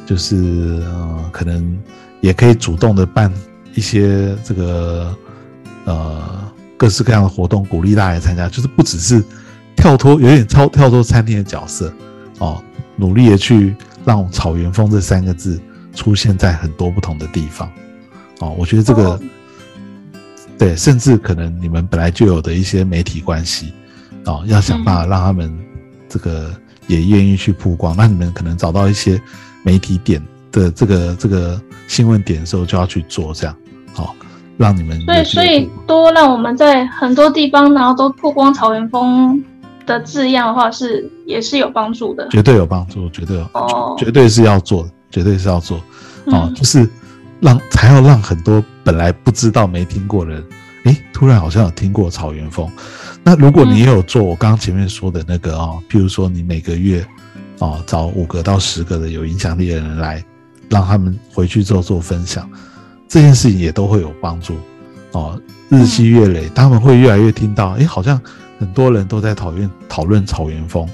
[0.05, 0.37] 就是
[0.85, 1.77] 呃，可能
[2.25, 3.33] 也可以主动的办
[3.75, 5.15] 一些这个
[5.85, 6.43] 呃。
[6.77, 9.25] 各式各样的活动，鼓励大家参加，就是不只是
[9.77, 11.91] 跳脱，有点超跳脱餐厅的角色
[12.41, 12.63] 哦，
[12.97, 15.59] 努力的去让草原风这三个字
[15.95, 17.71] 出现在很多不同的地方
[18.41, 18.55] 哦。
[18.59, 19.19] 我觉得这个
[20.59, 23.73] 对，甚至可能你们本来就有的一些媒体关系
[24.27, 25.57] 哦，要想办法让他们
[26.09, 26.53] 这个
[26.89, 27.95] 也愿意去曝光。
[27.97, 29.19] 那你们可能找到一些
[29.63, 30.21] 媒体点
[30.55, 33.55] 的这个这个新闻点的时候，就要去做这样
[33.93, 34.17] 好。
[34.57, 39.43] 让你们对所以多让我们在很多地方，然后都曝光草原风
[39.85, 45.83] 的字样的话，是也是有帮助的，绝对有帮助，绝对哦，绝对是要做的，绝对是要做
[46.27, 46.89] 哦，就是
[47.41, 50.45] 让才要让很多本来不知道没听过的人，
[50.85, 52.71] 诶，突然好像有听过草原风。
[53.25, 57.05] 那如果你也有做我刚刚前面说的那个哦，譬如说你每个月
[57.59, 60.25] 哦找五个到十个的有影响力的人来，
[60.75, 62.51] 让他们回去之后做分享。
[63.07, 64.57] 这件事情也都会有帮助
[65.13, 68.21] 哦，日积月累，他们会越来越听到，哎，好像
[68.59, 70.89] 很多人都在讨论讨论草原风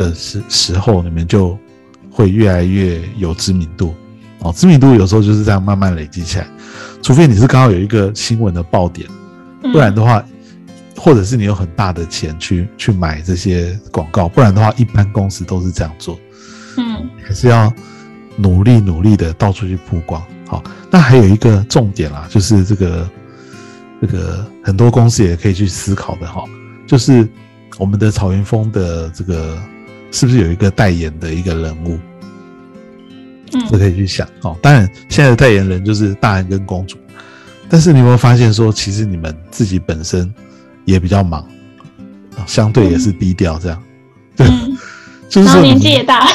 [0.00, 1.56] 的时时候，你们就
[2.10, 3.94] 会越来越有知名度
[4.40, 4.52] 哦。
[4.52, 6.46] 知名度有时候就是这样慢慢累积起来，
[7.00, 9.08] 除非你是刚好有一个新闻的爆点，
[9.72, 10.20] 不然的话，
[10.96, 16.18] 或者是你有很大的钱去去买这些广告，不然的话，一般公司都是这样做。
[16.76, 17.72] 嗯，还是要
[18.38, 20.22] 努力努力的到处去曝光。
[20.46, 23.10] 好，那还有一个重点啦，就是这个
[24.00, 26.42] 这个很多公司也可以去思考的哈，
[26.86, 27.28] 就是
[27.76, 29.60] 我们的草原风的这个
[30.10, 31.98] 是不是有一个代言的一个人物？
[33.52, 34.56] 嗯，这可以去想哦。
[34.62, 36.96] 当然，现在的代言人就是大安跟公主，
[37.68, 40.32] 但是你有没有发现说，其实你们自己本身
[40.86, 41.46] 也比较忙，
[42.46, 43.82] 相对也是低调这样，
[44.36, 44.46] 对，
[45.28, 46.26] 就是说年纪也大，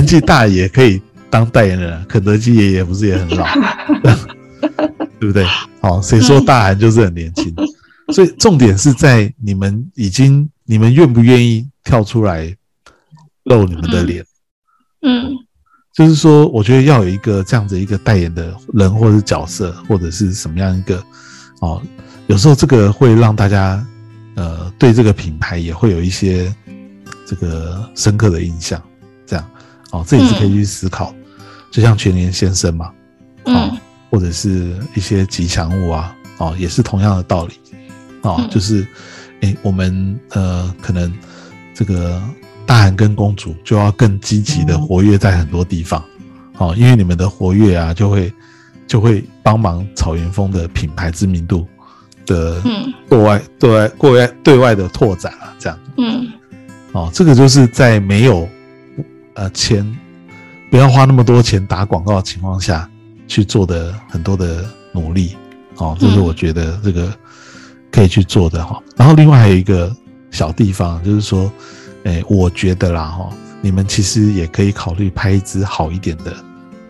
[0.00, 1.00] 年纪大也可以。
[1.28, 3.46] 当代言人，肯德基爷爷不是也很老，
[5.20, 5.44] 对不对？
[5.80, 7.54] 好，谁说大韩就是很年轻？
[8.12, 12.52] 所以重点是在你们已经，你们愿不愿意跳出来
[13.44, 14.24] 露你们的脸？
[15.02, 15.30] 嗯，
[15.94, 21.00] 就是说，我觉得要有一个这样子一个代言的人，或者角色，或者是什么样一个
[21.60, 21.80] 哦，
[22.26, 23.86] 有时候这个会让大家
[24.34, 26.52] 呃对这个品牌也会有一些
[27.24, 28.82] 这个深刻的印象，
[29.90, 31.14] 哦，这也是可以去思考。
[31.70, 32.90] 就像全年先生嘛，
[33.44, 33.70] 嗯，
[34.10, 37.54] 或者是一些吉祥物啊，哦，也是同样的道理，
[38.22, 38.84] 哦，就是，
[39.40, 41.12] 哎，我们呃，可能
[41.72, 42.20] 这个
[42.66, 46.02] 大韩跟公主就要更积极的活跃在很多地方，
[46.58, 48.32] 哦，因为你们的活跃啊，就会
[48.88, 51.64] 就会帮忙草原风的品牌知名度
[52.26, 52.60] 的
[53.08, 56.26] 对外对外对外对外的拓展啊，这样，嗯，
[56.90, 58.48] 哦，这个就是在没有
[59.34, 59.84] 呃钱。
[60.70, 62.88] 不要花那么多钱打广告的情况下
[63.26, 65.34] 去做的很多的努力，
[65.78, 67.12] 哦，这是我觉得这个
[67.90, 68.80] 可以去做的哈。
[68.96, 69.92] 然后另外还有一个
[70.30, 71.50] 小地方，就是说，
[72.04, 73.28] 哎，我觉得啦哈，
[73.60, 76.32] 你们其实也可以考虑拍一支好一点的、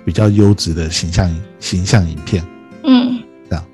[0.04, 2.44] 比较优质的形象形象影片，
[2.84, 3.18] 嗯，
[3.48, 3.64] 这样，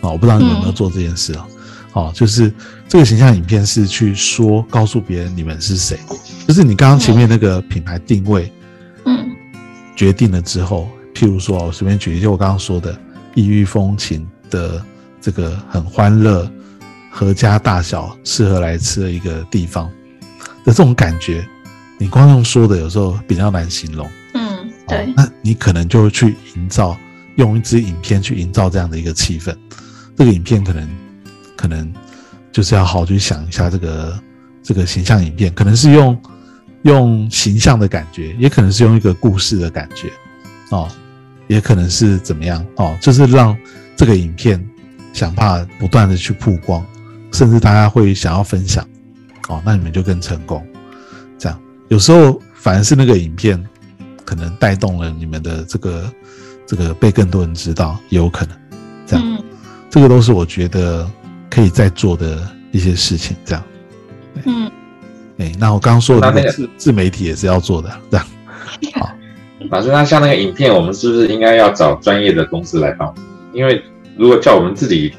[0.00, 1.46] 啊，我不知道你有没有做这件事啊？
[1.92, 2.52] 哦，就是
[2.88, 5.98] 这个形象影片是去说告诉别人你们是谁，
[6.46, 8.52] 就是你刚刚前面那个品牌定位，
[9.04, 9.30] 嗯。
[9.96, 12.98] 决定了之后，譬如说，我随便举一就我刚刚说的
[13.34, 14.82] 异域风情的
[15.20, 16.50] 这个很欢乐、
[17.10, 19.90] 合家大小适合来吃的一个地方
[20.64, 21.46] 的这种感觉，
[21.98, 24.08] 你光用说的有时候比较难形容。
[24.32, 25.12] 嗯，对。
[25.14, 26.96] 那你可能就会去营造，
[27.36, 29.54] 用一支影片去营造这样的一个气氛。
[30.16, 30.88] 这个影片可能
[31.60, 31.92] 可能
[32.50, 34.18] 就是要好好去想一下这个
[34.62, 36.18] 这个形象影片，可能是用
[36.84, 40.10] 用形象的感觉，也可能是用一个故事的感觉，
[40.70, 40.88] 哦，
[41.48, 43.54] 也可能是怎么样哦，就是让
[43.94, 44.58] 这个影片
[45.12, 46.82] 想办法不断的去曝光，
[47.30, 48.82] 甚至大家会想要分享，
[49.50, 50.66] 哦，那你们就更成功。
[51.38, 53.62] 这样有时候反而是那个影片
[54.24, 56.10] 可能带动了你们的这个
[56.66, 58.56] 这个被更多人知道，也有可能
[59.06, 59.22] 这样。
[59.26, 59.44] 嗯
[59.92, 61.10] 这个都是我觉得
[61.50, 63.36] 可以再做的一些事情。
[63.44, 63.62] 这样，
[64.44, 64.70] 嗯
[65.38, 68.26] 哎，那我刚刚说的那个个自自媒体也是要做的， 这样。
[68.94, 69.10] 好
[69.70, 73.12] 老师，那像那个影片，我们是不是应该要找专业的公司来帮？
[73.52, 73.82] 因为
[74.16, 75.12] 如果叫我们自己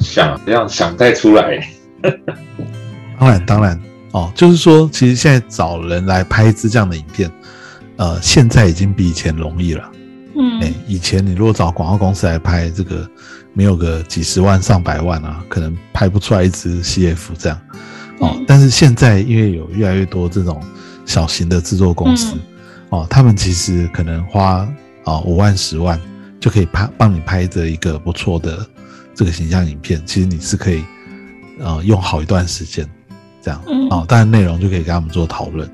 [0.00, 1.58] 想，这样想再出来。
[3.18, 3.80] 当然，当然
[4.12, 7.30] 哦，就是说，其实现在找人来拍一支这样的影片，
[7.96, 9.82] 呃，现在已经比以前容易了。
[9.84, 9.92] 哎
[10.34, 13.08] 嗯，以前你如果找广告公司来拍，这个
[13.54, 17.58] 没有个几十万、上百万啊，可能拍不出来一支 CF 这样。
[18.20, 20.62] 哦嗯，但是现在因为有越来越多这种
[21.04, 22.40] 小型的制作公司，嗯
[22.90, 24.68] 哦，他们其实可能花
[25.04, 26.00] 啊五万、十万
[26.38, 28.64] 就可以拍帮你拍着一个不错的
[29.14, 30.84] 这个形象影片，其实你是可以
[31.58, 32.88] 呃用好一段时间
[33.42, 33.60] 这样。
[33.66, 35.68] 嗯哦，当然内容就可以跟他们做讨论。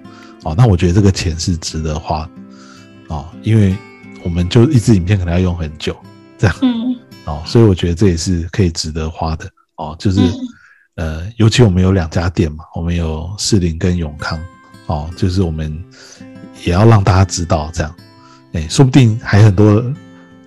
[0.44, 2.30] 哦，那我觉得这个钱是值得花的
[3.14, 3.76] 哦，因为
[4.22, 5.96] 我们就一支影片可能要用很久
[6.38, 6.56] 这样。
[6.62, 6.96] 嗯
[7.28, 10.32] 哦，所以我觉得这也是可以值得花的哦，就是、嗯。
[10.98, 14.36] 呃，尤其我们有两家店嘛，我们有士林跟永康
[14.86, 15.72] 哦，就是我们
[16.64, 17.94] 也要让大家知道这样，
[18.52, 19.80] 哎，说不定还很多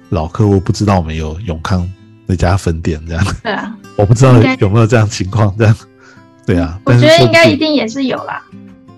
[0.10, 1.90] 老客户不知道我们有永康
[2.26, 5.74] 那家分店这样，对啊，我不知道有没有这样情况这样，
[6.46, 8.44] 对啊，我觉得应该一定也是有啦。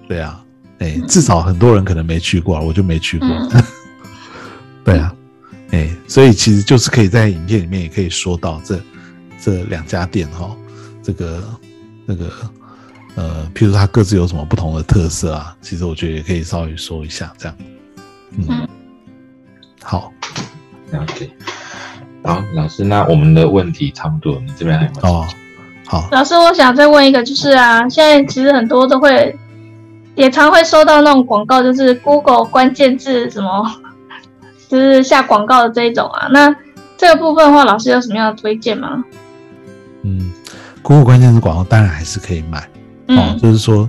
[0.07, 0.43] 对啊，
[0.79, 3.27] 哎，至少很多人可能没去过，我就没去过。
[3.27, 3.63] 嗯。
[4.83, 5.13] 对啊，
[5.73, 8.79] 哎，所以其实就是可以在影片里面也可以说到这
[9.41, 10.55] 这两家店哈、
[11.01, 11.43] 这个
[12.05, 12.31] 那个
[13.15, 17.57] 呃，譬如它各自有什么不同的特色啊，其实我觉得也可以稍微说一下这样。
[18.37, 18.67] 嗯，嗯
[19.83, 20.11] 好，
[20.91, 21.29] 了解。
[22.23, 25.15] 好，老师，那我们的问题差不多，你这边还有没有？
[25.15, 25.27] 哦，
[25.87, 29.35] 好，老师，我想再问一个，就是啊，现在其实很多都会，
[30.15, 33.69] 也常会收到那种广告，就是 Google 关键字什么，
[34.73, 36.27] 就是下广告的这一种啊。
[36.31, 36.53] 那
[36.97, 39.03] 这个部分的话，老师有什么样的推荐吗？
[40.01, 40.31] 嗯
[40.81, 42.59] ，Google 关键字广告当然还是可以买
[43.09, 43.87] 哦，嗯就是说，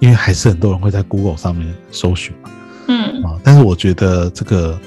[0.00, 2.50] 因为还是很多人会在 Google 上面搜寻嘛。
[2.88, 4.80] 嗯啊，但是我觉得这个，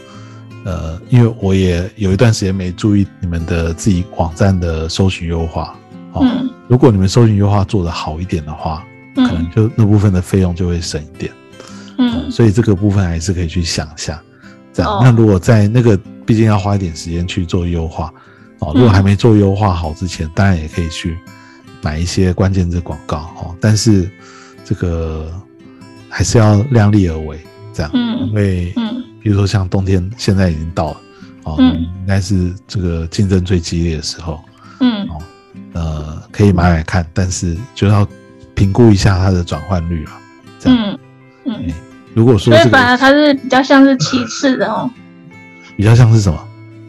[0.66, 5.76] 呃，因为我也有一段时间没注意你们的自己网站的搜寻优化，
[6.14, 8.84] 哦，嗯如果你们搜寻优化做得好一点的话，
[9.16, 11.32] 可能嗯就那部分的费用就会省一点，
[12.00, 14.20] 嗯所以这个部分还是可以去想一下。
[14.76, 15.02] 这样，哦。
[15.02, 18.14] 那如果在那个毕竟要花一点时间去做优化，
[18.60, 21.18] 哦，如果还没做优化好之前，当然也可以去
[21.82, 24.10] 买一些关键字广告，哦，但是
[24.66, 25.32] 这个
[26.10, 27.40] 还是要量力而为，
[27.74, 28.28] 这样，嗯。
[28.28, 29.02] 因为嗯。
[29.22, 30.98] 比如说像冬天现在已经到了，
[31.44, 31.82] 哦，嗯。
[32.02, 34.44] 应该是这个竞争最激烈的时候，
[34.82, 35.08] 嗯。
[35.74, 38.08] 呃，可以买买看，但是就要
[38.54, 40.12] 评估一下它的转换率了。
[40.60, 41.00] 这样，
[41.46, 41.56] 嗯。
[41.58, 41.74] 嗯，
[42.16, 44.90] 如果说这所以反而它是比较像是其次的哦，
[45.78, 46.40] 比较像是什么？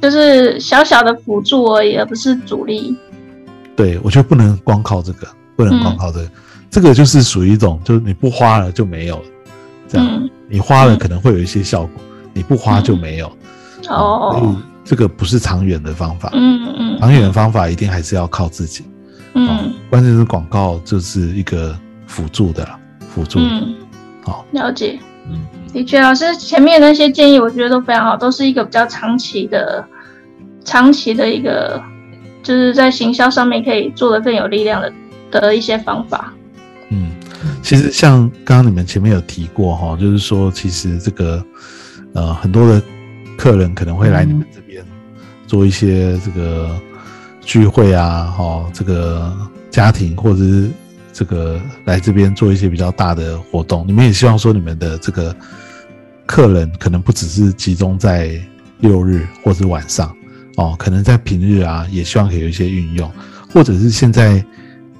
[0.00, 2.96] 就是小小的辅助而已，而不是主力。
[3.74, 6.30] 对我觉得不能光靠这个，不能光靠这嗯个，
[6.70, 9.24] 这个就是属于一种，就是你不花了就没有了，
[9.88, 12.02] 这样，嗯你花了可能会有一些效果，
[12.32, 13.30] 你不花就没有。
[13.82, 18.84] 所哦以，这个不是长远的方法，嗯嗯长远的方法一定还是要靠自己。
[19.32, 22.78] 哦嗯，关键是广告就是一个辅助的啦，
[23.12, 23.38] 辅助。
[23.40, 23.74] 嗯，
[24.24, 24.98] 好，了解。
[25.66, 29.84] 嗯，的确，老师前面那些建议，我觉得都非常好，都是一个比较长期的、
[30.64, 31.80] 长期的一个，
[32.42, 34.92] 就是在行销上面可以做的更有力量的
[35.30, 36.32] 的一些方法。
[36.90, 37.10] 嗯，
[37.62, 41.44] 其实像刚刚你们前面有提过哈，就是说其实这个
[42.14, 42.80] 呃很多的
[43.36, 44.84] 客人可能会来你们这边
[45.46, 46.70] 做一些这个
[47.40, 49.36] 聚会啊，哈，这个
[49.70, 50.70] 家庭或者是
[51.16, 55.34] 这个来这边做一些比较大的活动，你们也希望说你们的这个
[56.26, 58.38] 客人可能不只是集中在
[58.80, 60.14] 六日或者晚上
[60.56, 63.10] 哦，可能在平日啊也希望可以有一些运用，
[63.50, 64.44] 或者是现在。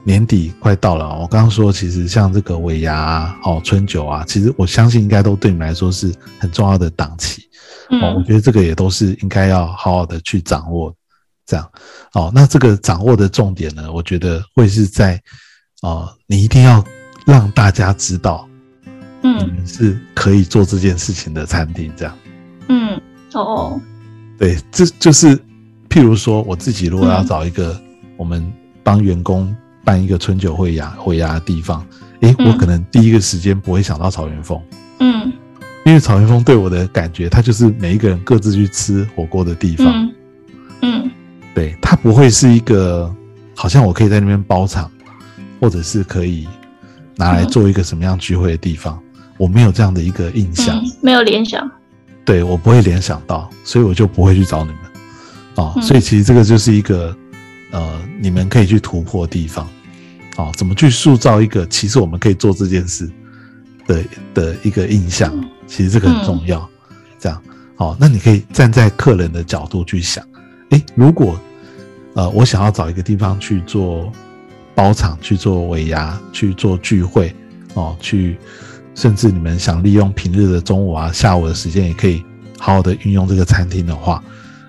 [0.07, 7.43] 年底快到了，我刚刚说，其实像这个尾牙啊、哦春酒啊，其实我相信应该都对你们来说是很重要的档期
[8.01, 8.15] 哦。
[8.15, 10.95] 我嗯觉得这个也都是应该要好好的去掌握，
[11.45, 11.69] 这样
[12.13, 12.31] 哦。
[12.33, 15.21] 那这个掌握的重点呢，我觉得会是在
[15.83, 16.85] 哦，你一定要
[17.27, 18.49] 让大家知道
[19.23, 22.19] 你嗯们是可以做这件事情的餐厅，这样。
[22.69, 23.01] 嗯，
[23.35, 23.81] 哦，
[24.39, 25.37] 对，这就是
[25.89, 27.27] 譬如说我自己如果要嗯。
[27.27, 27.79] 找一个
[28.17, 28.53] 我们
[28.83, 29.55] 帮员工
[29.85, 31.87] 办一个春酒会呀、会呀的地方，
[32.21, 34.61] 诶，我嗯可能第一个时间不会想到草原风，
[35.01, 35.33] 嗯。
[35.85, 40.15] 因为草原风对我的感觉，它就是每一个人各自去吃火锅的地方，嗯。
[40.83, 41.11] 嗯。
[41.55, 43.15] 对，它不会是一个
[43.55, 44.91] 好像我可以在那边包场，
[45.61, 46.47] 或者是可以
[47.17, 49.01] 拿来做一个什么样聚会的地方，
[49.39, 51.71] 我没有这样的一个印象，嗯，没有联想。
[52.25, 54.81] 对我不会联想到，所以我就不会去找你们
[55.57, 55.73] 哦。
[55.77, 57.17] 嗯所以其实这个就是一个
[57.71, 59.69] 呃，你们可以去突破的地方
[60.37, 60.51] 哦。
[60.57, 63.09] 怎么去塑造一个其实我们可以做这件事
[63.87, 64.05] 的
[64.35, 65.33] 的一个印象？
[65.69, 66.69] 其实这个很重要。
[67.19, 67.43] 这样
[67.77, 70.25] 哦，那你可以站在客人的角度去想，
[70.71, 71.39] 诶，如果
[72.15, 74.13] 呃我想要找一个地方去做
[74.77, 77.35] 包场、去做尾牙、去做聚会
[77.75, 78.37] 哦，去
[78.95, 82.23] 甚至你们想利用平日的中午啊、下午的时间，也可以
[82.59, 84.23] 好好的运用这个餐厅的话，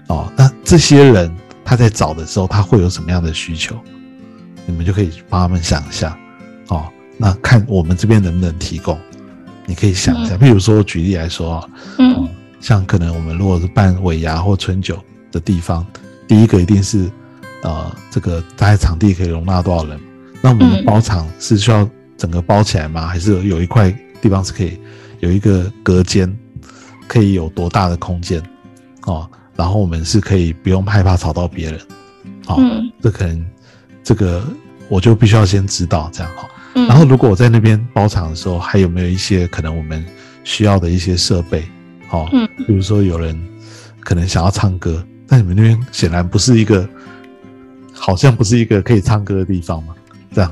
[0.08, 1.30] 哦，那这些人
[1.64, 3.76] 他在找的时候，他会有什么样的需求？
[4.66, 6.18] 你们就可以帮他们想一下，
[6.70, 6.88] 哦，
[7.18, 8.98] 那看我们这边能不能提供。
[9.66, 12.28] 你可以想一下，比如说举例来说啊，嗯
[12.60, 14.98] 像可能我们如果是办尾牙或春酒
[15.32, 15.86] 的地方，
[16.28, 17.10] 第一个一定是
[17.64, 20.00] 呃，这个大概场地可以容纳多少人？
[20.42, 23.08] 那我们的嗯包场是需要整个包起来吗？
[23.08, 24.80] 还是有有一块地方是可以
[25.20, 26.32] 有一个隔间，
[27.08, 28.42] 可以有多大的空间？
[29.06, 31.80] 哦，然后我们是可以不用害怕吵到别人。
[32.48, 33.46] 哦，嗯这可能
[34.04, 34.46] 这个
[34.90, 36.48] 我就必须要先知道这样哈。
[36.76, 40.06] 嗯，然后，如果我在那边包场的时候，还有没有一些可能我们
[40.44, 41.64] 需要的一些设备？
[42.12, 43.38] 哦，嗯比如说有人
[44.02, 46.88] 可能想要唱歌，但你们那边显然不是一个，
[48.08, 49.94] 好像不是一个可以唱歌的地方嘛，
[50.34, 50.50] 这样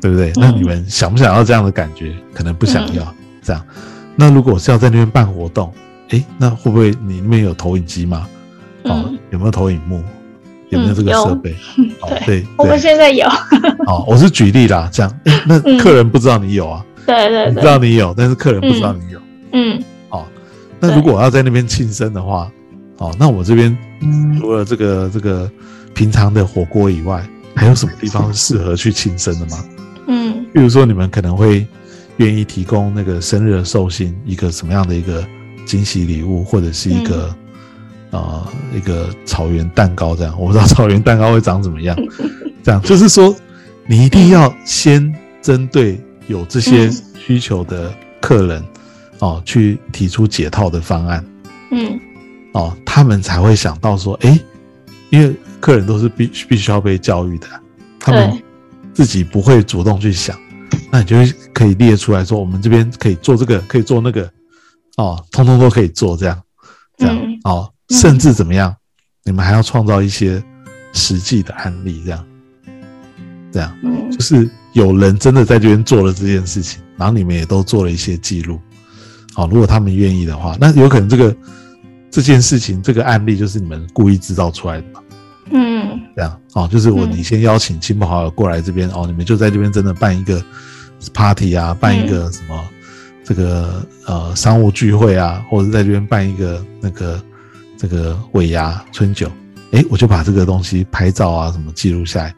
[0.00, 0.32] 对不对？
[0.36, 2.16] 那你们想不想要这样的感觉？
[2.32, 3.62] 可能不想要这样。
[4.16, 5.70] 那如果是要在那边办活动，
[6.08, 8.26] 诶，那会不会你那边有投影机吗？
[8.84, 10.02] 哦嗯，有没有投影幕？
[10.70, 11.54] 有没有这个设备？
[12.00, 13.26] 哦，对们对，现在有，
[13.86, 19.20] 哦，我是举例啦，这样，诶那嗯客人不知道你有啊，对对你知道，你有，但是客人不知道你有。
[19.52, 20.24] 嗯哦，
[20.80, 22.50] 那如果我要在那边庆生的话，
[22.96, 23.76] 哦，那我这边
[24.40, 25.50] 除了这个这个
[26.00, 27.22] 平常的火锅以外，
[27.54, 29.62] 还有什么地方是适合去庆生的吗？
[30.08, 31.66] 嗯比如说你们可能会
[32.16, 35.22] 愿意提供那个生日的寿星一个什么样的一个
[35.66, 37.34] 惊喜礼物，或者是一个、
[38.12, 41.94] 呃一个草原蛋糕这样，我不知道草原蛋糕会长怎么样。
[42.64, 43.36] 这样就是说，
[43.86, 46.96] 你一定要先针对有这些嗯
[47.26, 47.92] 需求的
[48.22, 48.64] 客人
[49.18, 51.22] 哦，去提出解套的方案
[51.72, 52.00] 嗯
[52.52, 54.40] 哦，他们才会想到说，诶，
[55.10, 57.46] 因为客人都是必必须要被教育的，
[57.98, 58.42] 他们
[58.94, 60.36] 自己不会主动去想，
[60.90, 64.30] 那你就会可以列出来说，我们这边可以做这个，可以做那个，
[64.96, 66.42] 哦，通通都可以做这样，
[66.96, 67.38] 这样、嗯。
[67.44, 67.98] 哦，嗯。
[67.98, 68.74] 甚至怎么样，
[69.24, 70.42] 你们还要创造一些
[70.92, 72.26] 实际的案例，这样，
[73.52, 74.10] 这样嗯。
[74.10, 78.60] 就是有人真的在这边做了这件事情，然后你们也都做了一些记录，
[79.34, 81.36] 好、如果他们愿意的话，那有可能这个
[82.10, 85.00] 这件事情这个案例就是你们故意制造出来的嘛。
[85.50, 86.00] 嗯。
[86.16, 87.12] 这样哦，就是我嗯。
[87.12, 90.42] 你先邀请亲朋好友过来这边哦，你们就在这边真的办一个
[91.14, 92.64] party 啊，办一个什么、
[93.24, 97.22] 这个呃商务聚会啊，或者在这边办一个那个
[97.76, 99.30] 这个尾牙春酒，
[99.70, 102.34] 诶，我就把这个东西拍照啊什么记录下来，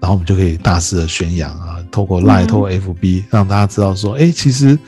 [0.00, 4.78] 然后我们就可以大肆的宣扬啊，透过 Line、嗯透过 FB 让大家知道说，诶，其实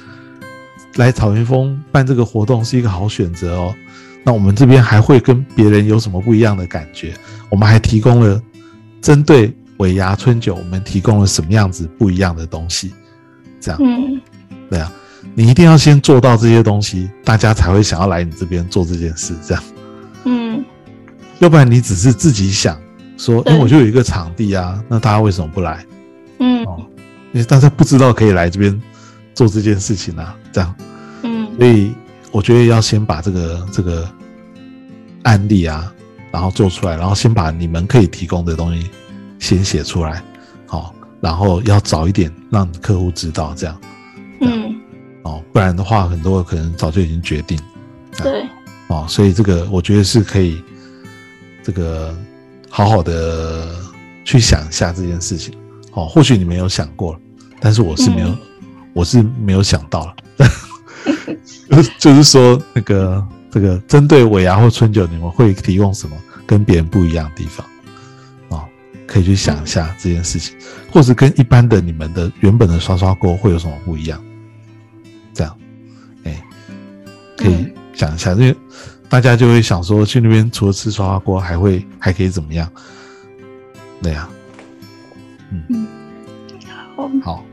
[0.94, 3.74] 来草原峰办这个活动是一个好选择哦。
[4.22, 7.14] 那我们这边还会跟别人有什么不一样的感觉？
[7.48, 8.40] 我们还提供了
[9.00, 12.92] 针对尾牙春酒，我们提供了什么样子不一样的东西？
[13.60, 14.20] 这样嗯
[14.70, 14.92] 对啊，
[15.34, 19.34] 你一定要先做到这些东西，大家才会想要来你这边做这件事。
[19.46, 19.62] 这样，
[20.24, 20.64] 嗯
[21.38, 22.78] 要不然你只是自己想
[23.16, 25.84] 说，对哎，我就有一个场地啊，那大家为什么不来？
[26.38, 26.86] 嗯哦，
[27.32, 28.80] 因为大家不知道可以来这边
[29.34, 30.74] 做这件事情啊，这样。
[31.22, 31.92] 嗯所以
[32.30, 34.08] 我觉得要先把这个这个
[35.22, 35.92] 案例啊，
[36.30, 38.88] 然后做出来，然后先把你们可以提供的东西
[39.38, 40.22] 先写出来，
[40.66, 43.80] 好、然后要早一点让客户知道，这样
[44.40, 44.74] 嗯，
[45.22, 47.58] 哦，不然的话，很多可能早就已经决定
[48.16, 48.46] 对，
[48.88, 50.62] 哦，所以这个我觉得是可以
[51.62, 52.16] 这个
[52.68, 53.74] 好好的
[54.24, 55.54] 去想一下这件事情，
[55.92, 57.18] 哦，或许你没有想过，
[57.60, 58.38] 但是我是没有，嗯。
[58.92, 60.14] 我是没有想到了。
[61.70, 66.16] 就 是就是说，那个这个针对尾牙或春酒，你们会提供什么
[66.46, 67.66] 跟别人不一样的地方？
[68.48, 68.64] 哦，
[69.06, 70.56] 可以去想一下这件事情，
[70.90, 74.22] 或者跟一般的你们的原本的刷刷锅会有什么不一样？
[75.32, 75.56] 这样，
[76.24, 76.42] 哎，
[77.36, 78.56] 可以嗯想一下，因为
[79.08, 82.70] 大家就会想说，去那边除了吃刷刷锅，还会还可以怎么样？
[84.02, 84.28] 对呀、
[86.96, 87.44] 好，好，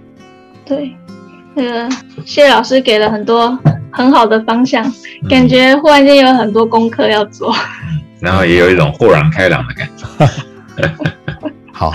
[0.65, 0.95] 对，
[1.57, 1.89] 那个
[2.23, 3.57] 谢老师给了很多
[3.91, 4.93] 很好的方向，
[5.27, 7.51] 感觉忽然间有很多功课要做。
[8.19, 10.05] 然后也有一种豁然开朗的感觉。
[11.73, 11.91] 好，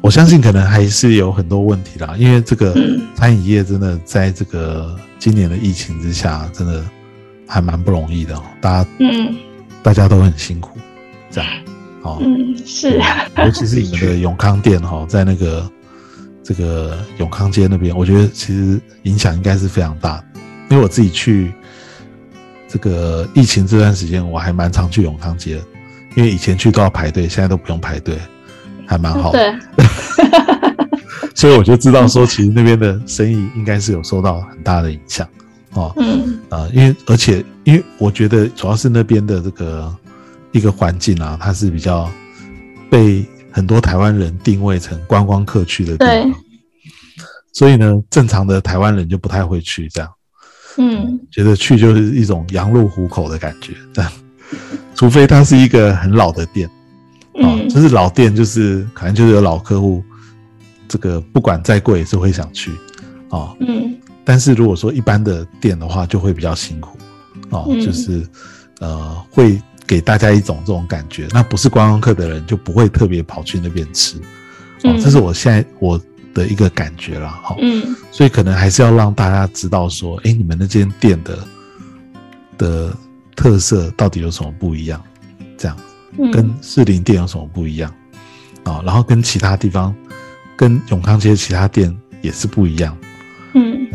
[0.00, 2.72] 我相信可能还是有很多问题啦，因为这个
[3.14, 6.84] 餐饮业真的在这个今年的疫情之下，真的
[7.46, 8.42] 还蛮不容易的哦。
[8.60, 9.34] 大家，嗯
[9.82, 10.78] 大家都很辛苦，
[11.28, 11.50] 这样，
[12.02, 15.68] 哦，嗯，是啊，尤其是你们的永康店哈，在那个
[16.42, 20.24] 这个永康街那边，我觉得其实影响应该是非常大的。
[20.70, 21.52] 因为我自己去
[22.66, 25.60] 这个疫情这段时间，我还蛮常去永康街，
[26.16, 28.18] 因为以前去都要排队，现在都不用排队，
[28.86, 29.60] 还蛮好的。
[29.76, 29.86] 对，
[31.34, 35.28] 所以我就知道说，其实那边的生意应该是有受到很大的影响
[35.74, 35.92] 哦。
[35.98, 39.94] 嗯啊，因为而且因为我觉得主要是那边的这个
[40.52, 42.10] 一个环境啊，它是比较
[42.90, 46.22] 被很多台湾人定位成观光客去的地对。
[46.22, 46.34] 方，
[47.52, 50.10] 所以呢，正常的台湾人就不太会去这样，
[50.78, 51.20] 嗯。
[51.30, 53.74] 觉得去就是一种羊入虎口的感觉。
[53.92, 54.10] 这样，
[54.94, 56.68] 除非它是一个很老的店。
[57.34, 60.02] 哦，嗯就是老店，就是可能就是有老客户，
[60.88, 62.70] 这个不管再贵也是会想去。
[63.30, 63.94] 哦，嗯。
[64.24, 66.98] 但是如果说一般的店的话，就会比较辛苦。
[67.50, 67.80] 哦，嗯。
[67.80, 68.26] 就是
[68.80, 69.60] 呃会
[69.92, 71.28] 给大家一种这种感觉。
[71.32, 74.22] 那不是观光客的人就不会特别跑去那边吃哦，
[74.84, 76.00] 嗯这是我现在我
[76.32, 77.38] 的一个感觉啦。
[77.42, 81.38] 哈、嗯所以可能还是要让大家知道说，哎，你们那间店的
[82.56, 82.96] 的
[83.36, 84.98] 特色到底有什么不一样？
[85.58, 85.76] 这样
[86.16, 87.92] 嗯，跟士林店有什么不一样
[88.64, 89.94] 啊、然后跟其他地方，
[90.56, 92.96] 跟永康街其他店也是不一样。
[93.52, 93.86] 嗯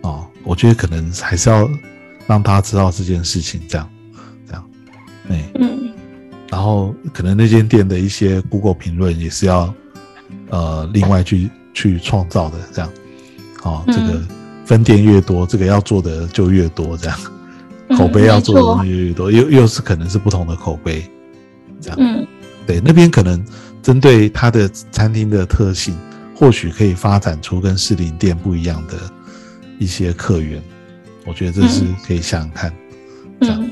[0.00, 1.70] 哦，我觉得可能还是要
[2.26, 3.88] 让大家知道这件事情，这样，
[5.30, 5.90] 哎，嗯。
[6.50, 9.72] 然后可能那间店的一些 Google 评论也是要
[10.50, 12.92] 呃另外去去创造的，这样，
[13.62, 13.94] 哦，嗯。
[13.94, 14.22] 这个
[14.66, 17.18] 分店越多，这个要做的就越多，这样，
[17.88, 21.08] 嗯口碑要做的东西越多，又又是可能是不同的口碑，
[21.80, 22.26] 这样，嗯。
[22.66, 23.44] 对，那边可能
[23.82, 25.96] 针对它的餐厅的特性，
[26.36, 28.94] 或许可以发展出跟士林店不一样的
[29.78, 30.62] 一些客源。
[31.26, 32.72] 我觉得这是可以想想看，
[33.40, 33.60] 这样。
[33.60, 33.70] 嗯。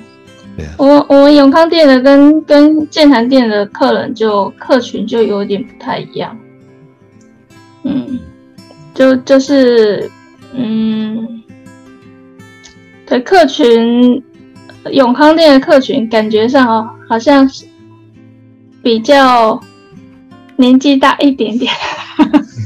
[0.76, 6.36] 我我们永康店的跟跟建潭店的客人就客群就有点不太一样，
[7.84, 8.18] 嗯，
[8.94, 10.10] 就就是
[10.54, 11.42] 嗯，
[13.06, 14.22] 对客群，
[14.90, 17.64] 永康店的客群感觉上哦，好像是
[18.82, 19.60] 比较
[20.56, 21.72] 年纪大一点点，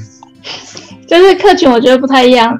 [1.06, 2.58] 就是客群我觉得不太一样，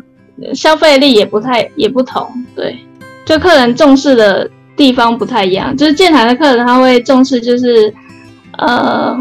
[0.54, 2.78] 消费力也不太也不同，对，
[3.24, 7.92] 就客人重视的地方不太一样，就是建台的客人他会重视就是
[8.58, 9.16] 呃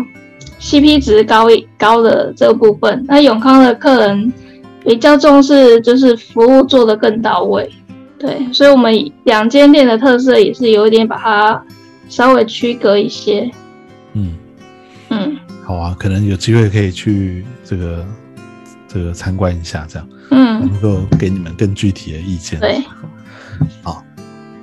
[0.59, 4.31] CP 值高一高的这个部分，那永康的客人
[4.83, 7.69] 比较重视就是服务做得更到位，
[8.17, 11.63] 对，所以我们两间店的特色也是有一点把它
[12.09, 13.49] 稍微区隔一些，
[14.13, 14.35] 嗯，
[15.09, 15.37] 嗯。
[15.63, 18.05] 好啊，可能有机会可以去这个
[18.87, 20.09] 这个参观一下，这样。
[20.31, 22.59] 嗯，能够给你们更具体的意见。
[22.59, 22.81] 对，
[23.81, 24.03] 好，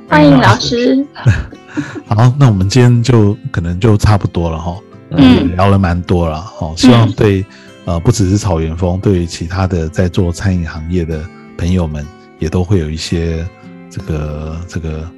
[0.09, 1.07] 欢迎老师，
[2.09, 4.77] 好，那我们今天就可能就差不多了哈，
[5.11, 5.35] 嗯。
[5.37, 7.45] 也聊了蛮多了哈，希望对
[7.85, 11.23] 呃不只是草原风，对于其他的在做餐饮行业的
[11.59, 12.05] 朋友们，
[12.39, 13.47] 也都会有一些
[13.91, 15.09] 这个这个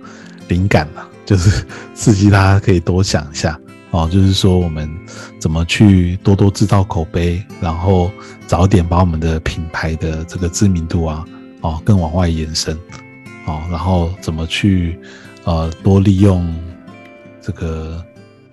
[0.48, 1.64] 灵感嘛， 就是
[1.94, 3.58] 刺激大家可以多想一下。
[3.92, 4.88] 哦，就是说我们
[5.38, 8.10] 怎么去多多制造口碑，然后
[8.46, 11.24] 早点把我们的品牌的这个知名度啊
[11.60, 12.76] 哦更往外延伸
[13.46, 14.98] 哦，然后怎么去
[15.44, 16.54] 呃多利用
[17.40, 18.04] 这个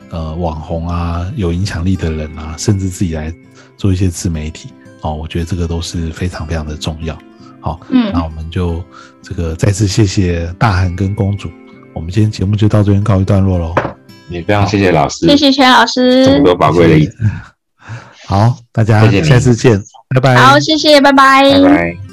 [0.10, 3.34] 呃网红啊有影响力的人啊，甚至自己来
[3.78, 4.70] 做一些自媒体
[5.02, 7.18] 哦，我觉得这个都是非常非常的重要。
[7.60, 8.84] 好，嗯那我们就
[9.22, 11.50] 这个再次谢谢大韩跟公主，
[11.94, 13.76] 我们今天节目就到这边告一段落喽。
[14.30, 17.14] 也非常谢谢老师，谢谢全老师，这么多宝贵的意见，
[18.28, 20.36] 好，大家谢谢你下次见，拜拜。
[20.36, 22.07] 好，谢谢，拜拜拜拜。